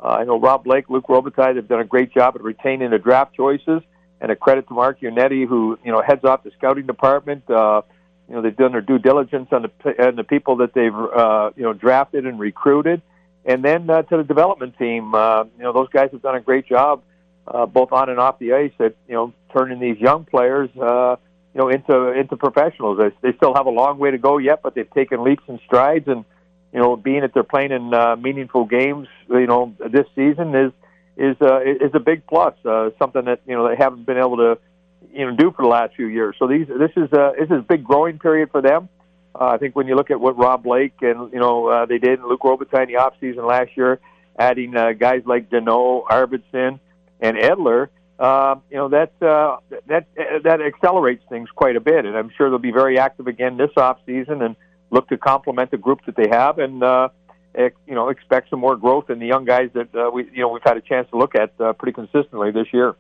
[0.01, 2.97] Uh, I know Rob Blake, Luc Robitaille have done a great job at retaining the
[2.97, 3.82] draft choices,
[4.19, 7.47] and a credit to Mark Yannetti, who you know heads off the scouting department.
[7.49, 7.82] Uh,
[8.27, 11.51] you know they've done their due diligence on the on the people that they've uh,
[11.55, 13.01] you know drafted and recruited,
[13.45, 15.13] and then uh, to the development team.
[15.13, 17.03] Uh, you know those guys have done a great job,
[17.45, 20.69] uh, both on and off the ice, at you know turning these young players.
[20.77, 21.17] Uh,
[21.53, 22.99] you know, into into professionals.
[22.99, 25.59] They, they still have a long way to go yet, but they've taken leaps and
[25.65, 26.07] strides.
[26.07, 26.25] And
[26.73, 30.71] you know, being that they're playing in uh, meaningful games, you know, this season is
[31.17, 32.53] is uh, is a big plus.
[32.63, 34.57] Uh, something that you know they haven't been able to
[35.12, 36.35] you know do for the last few years.
[36.38, 38.89] So these this is uh, this is a big growing period for them.
[39.33, 41.97] Uh, I think when you look at what Rob Blake and you know uh, they
[41.97, 43.99] did, and Luc Robitaille in the off season last year,
[44.38, 46.79] adding uh, guys like Danault, Arvidsson,
[47.19, 50.08] and Edler uh, you know that uh, that
[50.43, 53.71] that accelerates things quite a bit, and I'm sure they'll be very active again this
[53.77, 54.58] off season and
[54.91, 57.10] look to complement the group that they have, and uh,
[57.55, 60.49] you know expect some more growth in the young guys that uh, we you know
[60.49, 62.95] we've had a chance to look at uh, pretty consistently this year.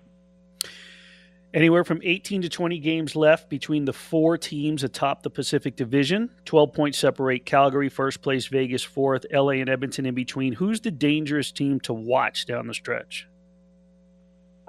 [1.51, 6.29] Anywhere from 18 to 20 games left between the four teams atop the Pacific Division.
[6.45, 10.53] 12 points separate Calgary first place, Vegas fourth, LA and Edmonton in between.
[10.53, 13.27] Who's the dangerous team to watch down the stretch?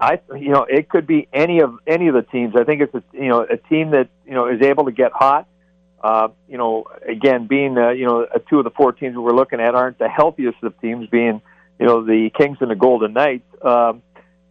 [0.00, 2.54] I you know it could be any of any of the teams.
[2.56, 5.12] I think it's a you know a team that you know is able to get
[5.12, 5.46] hot.
[6.02, 9.60] Uh, you know, again, being uh, you know two of the four teams we're looking
[9.60, 11.42] at aren't the healthiest of teams, being
[11.78, 13.44] you know the Kings and the Golden Knights.
[13.62, 14.02] Um,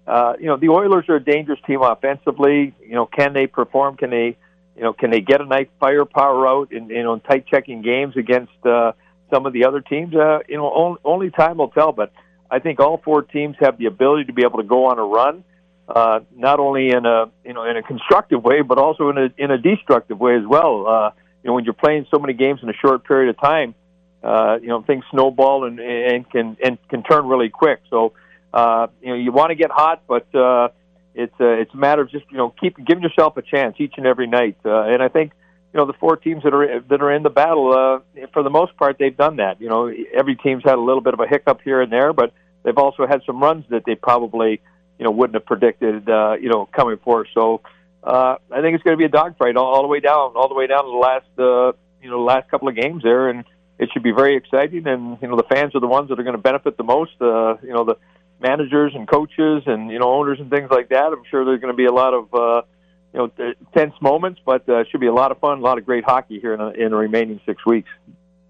[0.06, 2.76] uh, you know, the Oilers are a dangerous team offensively.
[2.82, 3.98] You know, can they perform?
[3.98, 4.38] Can they
[4.76, 8.16] you know can they get a nice firepower out in you in tight checking games
[8.18, 8.92] against uh,
[9.32, 10.14] some of the other teams?
[10.14, 12.12] Uh, you know, only, only time will tell, but.
[12.52, 15.04] I think all four teams have the ability to be able to go on a
[15.04, 15.44] run,
[15.88, 19.30] uh, not only in a you know in a constructive way, but also in a
[19.38, 20.88] in a destructive way as well.
[20.88, 21.12] Uh,
[21.44, 23.76] you know, when you're playing so many games in a short period of time,
[24.24, 27.82] uh, you know things snowball and and can and can turn really quick.
[27.90, 28.14] So
[28.54, 30.70] uh, you know you want to get hot, but uh,
[31.14, 33.94] it's uh, it's a matter of just you know keep giving yourself a chance each
[33.98, 34.58] and every night.
[34.66, 35.34] Uh, and I think
[35.74, 38.50] you know the four teams that are that are in the battle uh, for the
[38.50, 39.62] most part they've done that.
[39.62, 42.34] You know every team's had a little bit of a hiccup here and there, but
[42.64, 44.62] they've also had some runs that they probably
[44.98, 47.28] you know wouldn't have predicted uh, you know coming forth.
[47.34, 47.62] So
[48.04, 50.48] uh, I think it's going to be a dogfight all, all the way down, all
[50.48, 53.46] the way down to the last uh, you know last couple of games there, and
[53.78, 54.88] it should be very exciting.
[54.88, 57.14] And you know the fans are the ones that are going to benefit the most.
[57.22, 57.96] Uh, you know the
[58.42, 61.14] managers and coaches and you know owners and things like that.
[61.14, 62.62] I'm sure there's going to be a lot of uh,
[63.14, 65.86] you know tense moments, but uh, should be a lot of fun, a lot of
[65.86, 67.90] great hockey here in, a, in the remaining six weeks.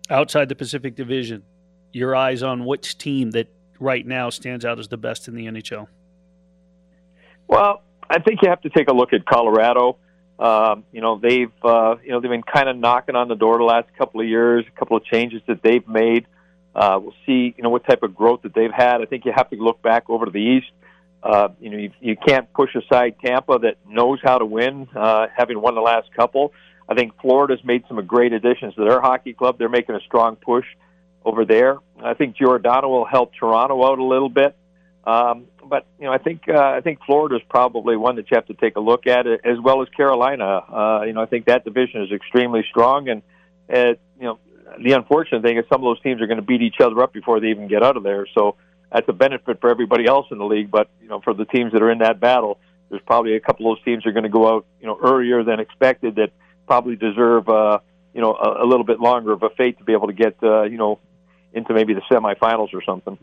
[0.10, 1.44] Outside the Pacific Division,
[1.92, 3.48] your eyes on which team that
[3.80, 5.88] right now stands out as the best in the NHL?
[7.48, 9.98] Well, I think you have to take a look at Colorado.
[10.38, 13.58] Um, you know they've uh, you know they've been kind of knocking on the door
[13.58, 14.66] the last couple of years.
[14.68, 16.28] A couple of changes that they've made.
[16.74, 19.02] Uh, we'll see you know what type of growth that they've had.
[19.02, 20.72] I think you have to look back over to the East.
[21.22, 25.28] Uh, you know you, you can't push aside Tampa that knows how to win, uh,
[25.36, 26.54] having won the last couple.
[26.88, 29.58] I think Florida's made some great additions to their hockey club.
[29.60, 30.66] They're making a strong push
[31.24, 31.78] over there.
[32.02, 34.56] I think Giordano will help Toronto out a little bit.
[35.06, 38.48] Um, but you know, I think uh, I think Florida's probably one that you have
[38.48, 40.46] to take a look at, as well as Carolina.
[40.46, 43.22] Uh, you know, I think that division is extremely strong, and
[43.74, 44.40] uh, you know,
[44.84, 47.14] the unfortunate thing is some of those teams are going to beat each other up
[47.14, 48.28] before they even get out of there.
[48.36, 48.56] So
[48.92, 50.72] that's a benefit for everybody else in the league.
[50.72, 53.72] But you know, for the teams that are in that battle, there's probably a couple
[53.72, 56.32] of those teams are going to go out, you know, earlier than expected that
[56.68, 57.80] probably deserve, uh,
[58.14, 60.36] you know, a, a little bit longer of a fate to be able to get,
[60.44, 61.00] uh, you know,
[61.54, 63.18] into maybe the semifinals or something.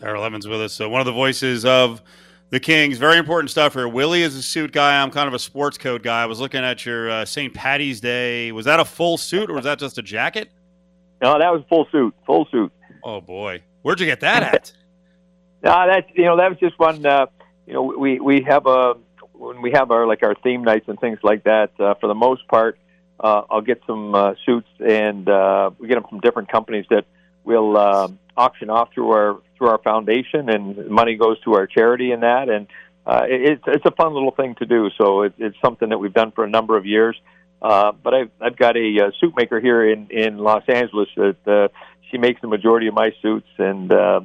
[0.00, 0.72] Daryl Evans with us.
[0.72, 2.02] So one of the voices of
[2.50, 2.98] the Kings.
[2.98, 3.88] Very important stuff here.
[3.88, 5.02] Willie is a suit guy.
[5.02, 6.22] I'm kind of a sports coat guy.
[6.22, 7.52] I was looking at your uh, St.
[7.52, 8.52] Patty's Day.
[8.52, 10.50] Was that a full suit or was that just a jacket?
[11.20, 12.14] No, that was a full suit.
[12.26, 12.72] Full suit.
[13.02, 14.72] Oh boy, where'd you get that at?
[15.64, 17.04] No, that's you know that was just one.
[17.04, 17.26] Uh,
[17.66, 18.94] you know, we we have a
[19.32, 21.70] when we have our like our theme nights and things like that.
[21.78, 22.78] Uh, for the most part,
[23.20, 27.06] uh, I'll get some uh, suits and uh, we get them from different companies that
[27.44, 32.12] we'll uh, auction off through our through our foundation, and money goes to our charity
[32.12, 32.48] in that.
[32.48, 32.66] And
[33.06, 34.90] uh, it's it's a fun little thing to do.
[34.98, 37.16] So it, it's something that we've done for a number of years.
[37.62, 41.36] Uh, but I've I've got a uh, suit maker here in in Los Angeles that
[41.46, 41.68] uh,
[42.10, 44.20] she makes the majority of my suits, and uh,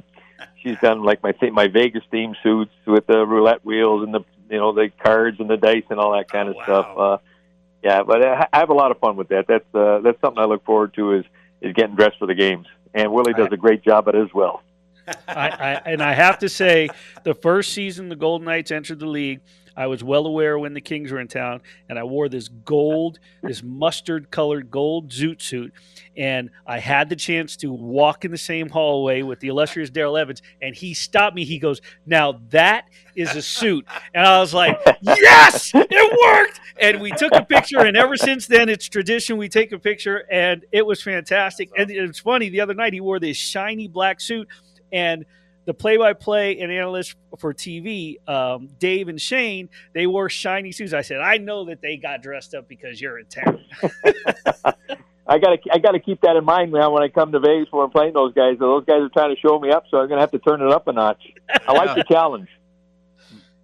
[0.62, 4.20] she's done like my th- my Vegas theme suits with the roulette wheels and the
[4.50, 6.62] you know the cards and the dice and all that kind Oh, of wow.
[6.64, 6.98] stuff.
[6.98, 7.18] Uh,
[7.82, 9.46] yeah, but I I have a lot of fun with that.
[9.46, 11.24] That's uh, that's something I look forward to is
[11.60, 14.32] is getting dressed for the games, and Willie does a great job at it as
[14.34, 14.62] well.
[15.26, 16.88] I, I, and I have to say,
[17.24, 19.40] the first season the Golden Knights entered the league,
[19.76, 23.18] I was well aware when the Kings were in town, and I wore this gold,
[23.42, 25.72] this mustard colored gold zoot suit.
[26.16, 30.20] And I had the chance to walk in the same hallway with the illustrious Daryl
[30.20, 31.44] Evans, and he stopped me.
[31.44, 33.86] He goes, Now that is a suit.
[34.14, 36.60] And I was like, Yes, it worked.
[36.80, 39.36] And we took a picture, and ever since then, it's tradition.
[39.36, 41.70] We take a picture, and it was fantastic.
[41.76, 44.48] And it's funny, the other night, he wore this shiny black suit,
[44.92, 45.24] and
[45.70, 50.92] the play-by-play and analyst for TV, um, Dave and Shane, they wore shiny suits.
[50.92, 53.64] I said, I know that they got dressed up because you're in town.
[55.28, 57.38] I got to I got to keep that in mind now when I come to
[57.38, 58.58] Vegas when I'm playing those guys.
[58.58, 60.60] Those guys are trying to show me up, so I'm going to have to turn
[60.60, 61.22] it up a notch.
[61.48, 62.48] I like the challenge.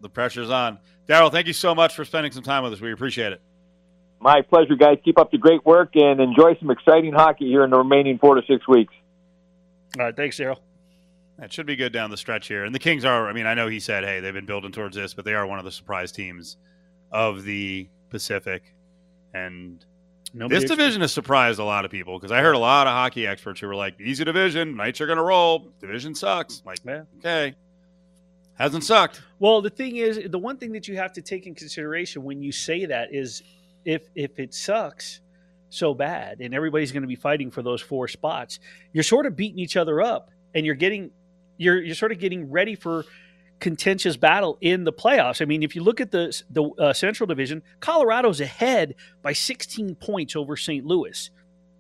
[0.01, 0.79] The pressure's on.
[1.09, 2.81] Daryl, thank you so much for spending some time with us.
[2.81, 3.41] We appreciate it.
[4.21, 4.99] My pleasure, guys.
[5.05, 8.37] Keep up the great work and enjoy some exciting hockey here in the remaining four
[8.37, 8.95] to six weeks.
[9.99, 10.59] All right, thanks, Daryl.
[11.39, 12.65] That should be good down the stretch here.
[12.65, 14.97] And the Kings are, I mean, I know he said, hey, they've been building towards
[14.97, 16.57] this, but they are one of the surprise teams
[17.13, 18.75] of the Pacific.
[19.35, 19.85] And
[20.33, 22.93] Nobody this division has surprised a lot of people because I heard a lot of
[22.93, 26.63] hockey experts who were like, easy division, Knights are going to roll, division sucks.
[26.65, 27.03] Like, Yeah.
[27.19, 27.55] okay.
[28.55, 29.21] Hasn't sucked.
[29.39, 32.43] Well, the thing is, the one thing that you have to take in consideration when
[32.43, 33.43] you say that is
[33.85, 35.21] if if it sucks
[35.69, 38.59] so bad and everybody's going to be fighting for those four spots,
[38.95, 41.11] you're sort of beating each other up and you're getting
[41.57, 43.05] you're you're sort of getting ready for
[43.61, 45.41] contentious battle in the playoffs.
[45.41, 49.95] I mean, if you look at the the uh, Central Division, Colorado's ahead by 16
[49.97, 50.85] points over St.
[50.85, 51.31] Louis.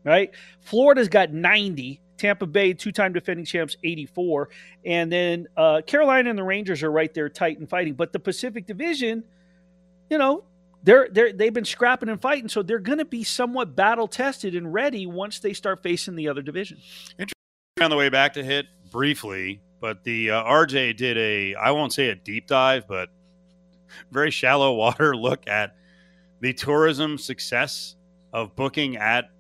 [0.04, 0.30] Right?
[0.60, 2.00] Florida's got 90.
[2.16, 4.48] Tampa Bay, two-time defending champs, 84,
[4.86, 7.92] and then uh, Carolina and the Rangers are right there, tight and fighting.
[7.92, 9.22] But the Pacific Division,
[10.08, 10.44] you know,
[10.82, 14.54] they're they're they've been scrapping and fighting, so they're going to be somewhat battle tested
[14.54, 16.78] and ready once they start facing the other division.
[17.80, 21.92] on the way back to hit briefly, but the uh, RJ did a I won't
[21.92, 23.08] say a deep dive, but
[24.10, 25.76] very shallow water look at
[26.40, 27.96] the tourism success
[28.32, 29.30] of booking at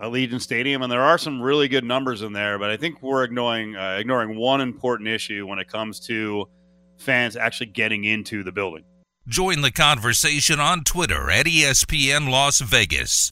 [0.00, 2.58] Allegiant Stadium, and there are some really good numbers in there.
[2.58, 6.48] But I think we're ignoring uh, ignoring one important issue when it comes to
[6.96, 8.84] fans actually getting into the building.
[9.28, 13.30] Join the conversation on Twitter at ESPN Las Vegas.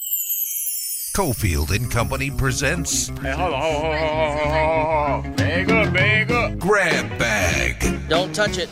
[1.17, 5.80] Cofield and Company presents Hey, hold on, hold on, hold on, hold on, hold
[6.61, 8.69] Grab Bag, Don't touch it.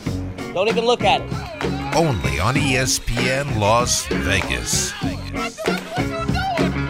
[0.53, 1.95] Don't even look at it.
[1.95, 4.89] only on ESPN Las Vegas.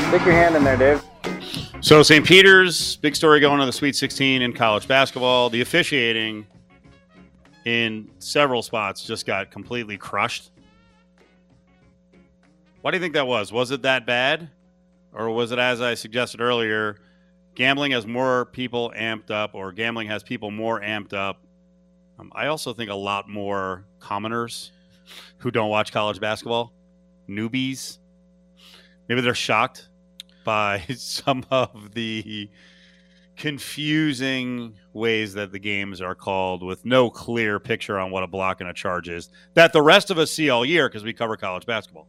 [0.09, 1.01] Stick your hand in there, Dave.
[1.81, 2.25] So St.
[2.25, 5.49] Peter's, big story going on the Sweet 16 in college basketball.
[5.49, 6.45] The officiating
[7.65, 10.51] in several spots just got completely crushed.
[12.81, 13.53] Why do you think that was?
[13.53, 14.49] Was it that bad?
[15.13, 16.97] Or was it, as I suggested earlier,
[17.59, 21.43] gambling has more people amped up, or gambling has people more amped up?
[22.17, 24.71] Um, I also think a lot more commoners
[25.39, 26.71] who don't watch college basketball,
[27.27, 27.97] newbies,
[29.09, 29.89] maybe they're shocked
[30.45, 32.49] by some of the
[33.35, 38.61] confusing ways that the games are called with no clear picture on what a block
[38.61, 41.35] and a charge is that the rest of us see all year because we cover
[41.35, 42.07] college basketball.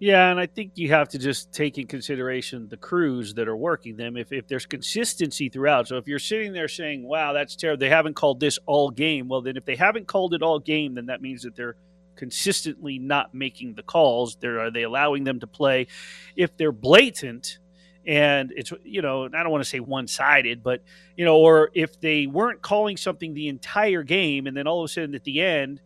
[0.00, 3.56] Yeah, and I think you have to just take in consideration the crews that are
[3.56, 4.16] working them.
[4.16, 7.90] If, if there's consistency throughout, so if you're sitting there saying, "Wow, that's terrible," they
[7.90, 9.28] haven't called this all game.
[9.28, 11.76] Well, then if they haven't called it all game, then that means that they're
[12.16, 14.36] consistently not making the calls.
[14.36, 15.86] They're, are they allowing them to play?
[16.34, 17.58] If they're blatant,
[18.06, 20.82] and it's you know, I don't want to say one-sided, but
[21.14, 24.86] you know, or if they weren't calling something the entire game, and then all of
[24.86, 25.82] a sudden at the end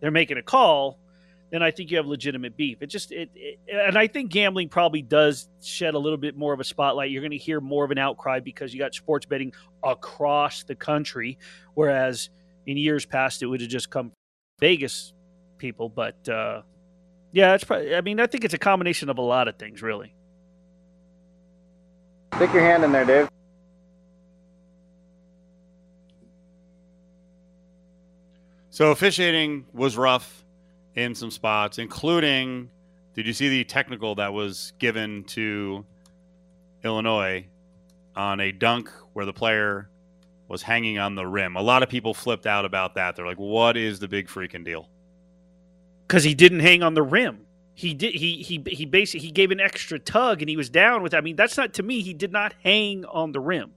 [0.00, 0.98] they're making a call
[1.54, 2.78] then I think you have legitimate beef.
[2.80, 6.52] It just it, it, and I think gambling probably does shed a little bit more
[6.52, 7.12] of a spotlight.
[7.12, 9.52] You're going to hear more of an outcry because you got sports betting
[9.84, 11.38] across the country,
[11.74, 12.28] whereas
[12.66, 14.10] in years past it would have just come
[14.58, 15.12] Vegas
[15.58, 15.88] people.
[15.88, 16.62] But uh,
[17.30, 17.94] yeah, it's probably.
[17.94, 20.12] I mean, I think it's a combination of a lot of things, really.
[22.34, 23.28] Stick your hand in there, Dave.
[28.70, 30.43] So officiating was rough
[30.96, 32.70] in some spots, including
[33.14, 35.84] did you see the technical that was given to
[36.82, 37.46] Illinois
[38.16, 39.88] on a dunk where the player
[40.48, 41.56] was hanging on the rim?
[41.56, 43.16] A lot of people flipped out about that.
[43.16, 44.88] They're like, "What is the big freaking deal?"
[46.06, 47.46] because he didn't hang on the rim.
[47.74, 48.14] He did.
[48.14, 51.12] He he he basically he gave an extra tug and he was down with.
[51.12, 52.02] I mean, that's not to me.
[52.02, 53.72] He did not hang on the rim.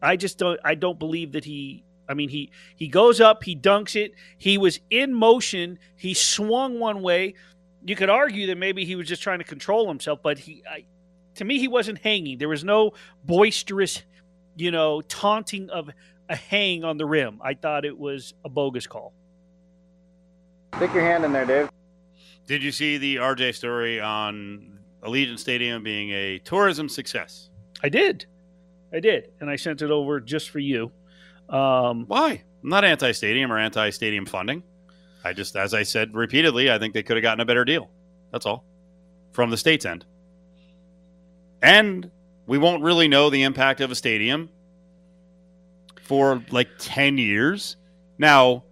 [0.00, 0.58] I just don't.
[0.64, 1.84] I don't believe that he.
[2.08, 4.12] I mean, he he goes up, he dunks it.
[4.38, 5.78] He was in motion.
[5.96, 7.34] He swung one way.
[7.84, 10.84] You could argue that maybe he was just trying to control himself, but he, I,
[11.36, 12.38] to me, he wasn't hanging.
[12.38, 12.92] There was no
[13.24, 14.02] boisterous,
[14.56, 15.90] you know, taunting of
[16.28, 17.40] a hang on the rim.
[17.42, 19.12] I thought it was a bogus call.
[20.76, 21.70] Stick your hand in there, Dave.
[22.46, 27.50] Did you see the RJ story on Allegiant Stadium being a tourism success?
[27.82, 28.26] I did.
[28.92, 29.32] I did.
[29.40, 30.92] And I sent it over just for you.
[31.52, 32.42] Um, Why?
[32.62, 34.62] I'm not anti stadium or anti stadium funding.
[35.24, 37.90] I just, as I said repeatedly, I think they could have gotten a better deal.
[38.32, 38.64] That's all
[39.32, 40.04] from the state's end.
[41.62, 42.10] And
[42.46, 44.50] we won't really know the impact of a stadium
[46.02, 47.76] for like 10 years.
[48.18, 48.64] Now,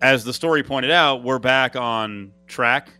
[0.00, 2.90] as the story pointed out, we're back on track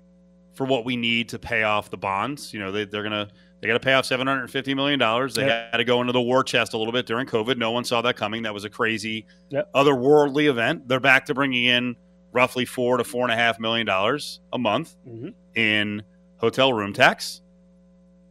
[0.55, 2.53] for what we need to pay off the bonds.
[2.53, 3.29] You know, they, they're going to.
[3.65, 5.35] They got to pay off seven hundred fifty million dollars.
[5.35, 5.71] They Yep.
[5.73, 7.57] had to go into the war chest a little bit during COVID.
[7.57, 8.43] No one saw that coming.
[8.43, 9.73] That was a crazy, Yep.
[9.73, 10.87] otherworldly event.
[10.87, 11.97] They're back to bringing in
[12.33, 15.33] roughly four to four and a half million dollars a month Mhm.
[15.55, 16.03] in
[16.37, 17.41] hotel room tax.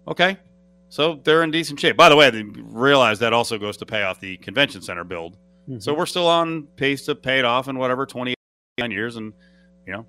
[0.08, 0.38] Okay,
[0.90, 1.98] so they're in decent shape.
[1.98, 5.34] By the way, they realize that also goes to pay off the convention center build.
[5.68, 5.80] Mm-hmm.
[5.80, 8.36] So we're still on pace to pay it off in whatever twenty
[8.78, 9.34] nine years, and
[9.88, 10.06] you know,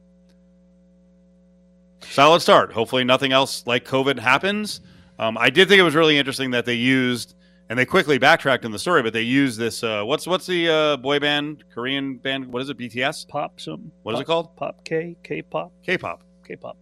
[2.02, 2.72] solid start.
[2.72, 4.80] Hopefully, nothing else like COVID happens.
[5.18, 7.34] Um, I did think it was really interesting that they used,
[7.68, 9.82] and they quickly backtracked in the story, but they used this.
[9.82, 12.46] Uh, what's what's the uh, boy band, Korean band?
[12.46, 12.78] What is it?
[12.78, 13.28] BTS?
[13.28, 13.92] pop something.
[14.02, 14.56] What is it called?
[14.56, 16.22] Pop K, K pop, K-pop.
[16.46, 16.76] K pop.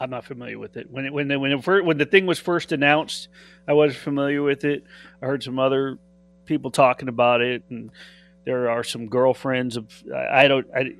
[0.00, 0.90] I'm not familiar with it.
[0.90, 3.28] When it, when the, when it when the thing was first announced,
[3.66, 4.84] I wasn't familiar with it.
[5.20, 5.98] I heard some other
[6.46, 7.90] people talking about it, and
[8.44, 10.94] there are some girlfriends of I, I don't I,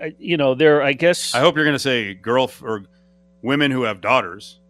[0.00, 2.84] I you know there I guess I hope you're going to say girl or
[3.42, 4.60] women who have daughters.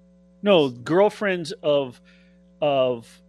[0.46, 2.00] No girlfriends of
[2.62, 3.20] of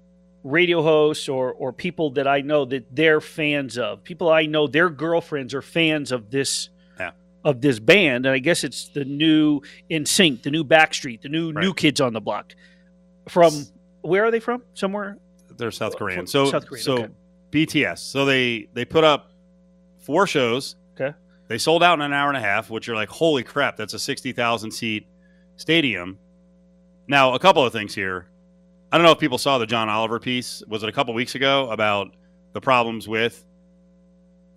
[0.43, 4.03] radio hosts or or people that I know that they're fans of.
[4.03, 7.11] People I know their girlfriends are fans of this Yeah.
[7.43, 11.51] of this band and I guess it's the new NSYNC, the new Backstreet, the new
[11.51, 12.55] new kids on the block.
[13.28, 13.51] From
[14.01, 14.61] where are they from?
[14.74, 15.18] Somewhere
[15.57, 16.20] They're South Korean.
[16.20, 17.13] From So South Korean, so okay.
[17.51, 17.99] BTS.
[17.99, 19.32] So they they put up
[19.97, 20.76] four shows.
[20.93, 21.18] Okay.
[21.47, 23.93] They sold out in an hour and a half, which you're like, holy crap, that's
[23.95, 25.07] a sixty thousand seat
[25.55, 26.20] stadium.
[27.08, 28.28] Now, a couple of things here.
[28.91, 30.64] I don't know if people saw the John Oliver piece.
[30.68, 32.16] Was it a couple weeks ago about
[32.53, 33.45] the problems with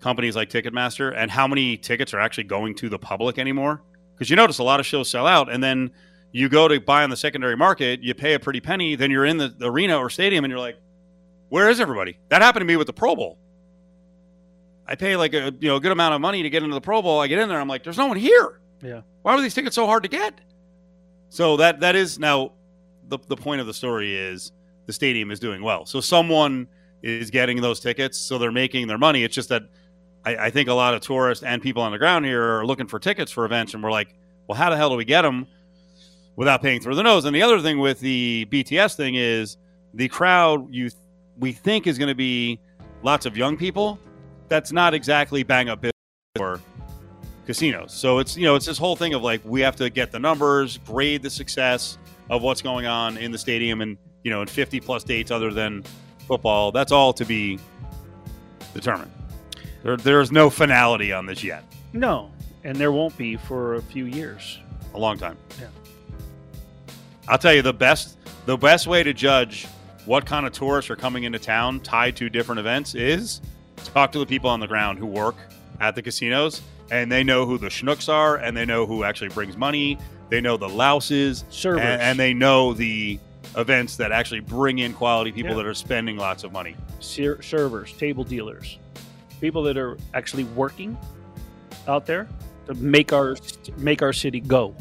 [0.01, 3.83] companies like Ticketmaster and how many tickets are actually going to the public anymore?
[4.15, 5.91] Because you notice a lot of shows sell out, and then
[6.33, 9.25] you go to buy on the secondary market, you pay a pretty penny, then you're
[9.25, 10.77] in the, the arena or stadium, and you're like,
[11.49, 12.19] where is everybody?
[12.29, 13.39] That happened to me with the Pro Bowl.
[14.87, 16.81] I pay like a you know a good amount of money to get into the
[16.81, 17.21] Pro Bowl.
[17.21, 18.61] I get in there, I'm like, there's no one here.
[18.83, 19.03] Yeah.
[19.23, 20.41] Why were these tickets so hard to get?
[21.31, 22.53] So that that is now
[23.09, 24.53] the the point of the story is
[24.87, 25.87] the stadium is doing well.
[25.87, 26.69] So someone
[27.03, 29.25] is getting those tickets, so they're making their money.
[29.25, 29.63] It's just that
[30.25, 32.87] I, I think a lot of tourists and people on the ground here are looking
[32.87, 34.15] for tickets for events, and we're like,
[34.47, 35.47] well, how the hell do we get them
[36.37, 37.25] without paying through the nose?
[37.25, 39.57] And the other thing with the BTS thing is
[39.95, 40.91] the crowd you
[41.39, 42.61] we think is going to be
[43.03, 43.99] lots of young people.
[44.49, 45.85] That's not exactly bang up
[47.51, 47.93] casinos.
[47.93, 50.21] So it's you know it's this whole thing of like we have to get the
[50.21, 51.99] numbers, grade the success
[52.29, 55.53] of what's going on in the stadium, and you know in 50 plus dates other
[55.53, 55.83] than
[56.29, 56.71] football.
[56.71, 57.59] That's all to be
[58.73, 59.11] determined.
[59.83, 61.65] There, there's no finality on this yet.
[61.93, 62.31] No,
[62.63, 64.61] and there won't be for a few years.
[64.95, 65.37] A long time.
[65.59, 65.67] Yeah.
[67.27, 69.67] I'll tell you the best the best way to judge
[70.05, 73.41] what kind of tourists are coming into town tied to different events is
[73.77, 75.35] to talk to the people on the ground who work
[75.81, 79.29] at the casinos and they know who the schnooks are and they know who actually
[79.31, 79.99] brings money.
[80.29, 81.81] They know the louses Servers.
[81.83, 83.19] and, and they know the
[83.57, 85.57] events that actually bring in quality people Yeah.
[85.59, 86.77] that are spending lots of money.
[87.01, 88.79] Ser- servers, table dealers,
[89.41, 90.97] people that are actually working
[91.89, 92.29] out there
[92.67, 93.37] to make our
[93.79, 94.75] make our city go.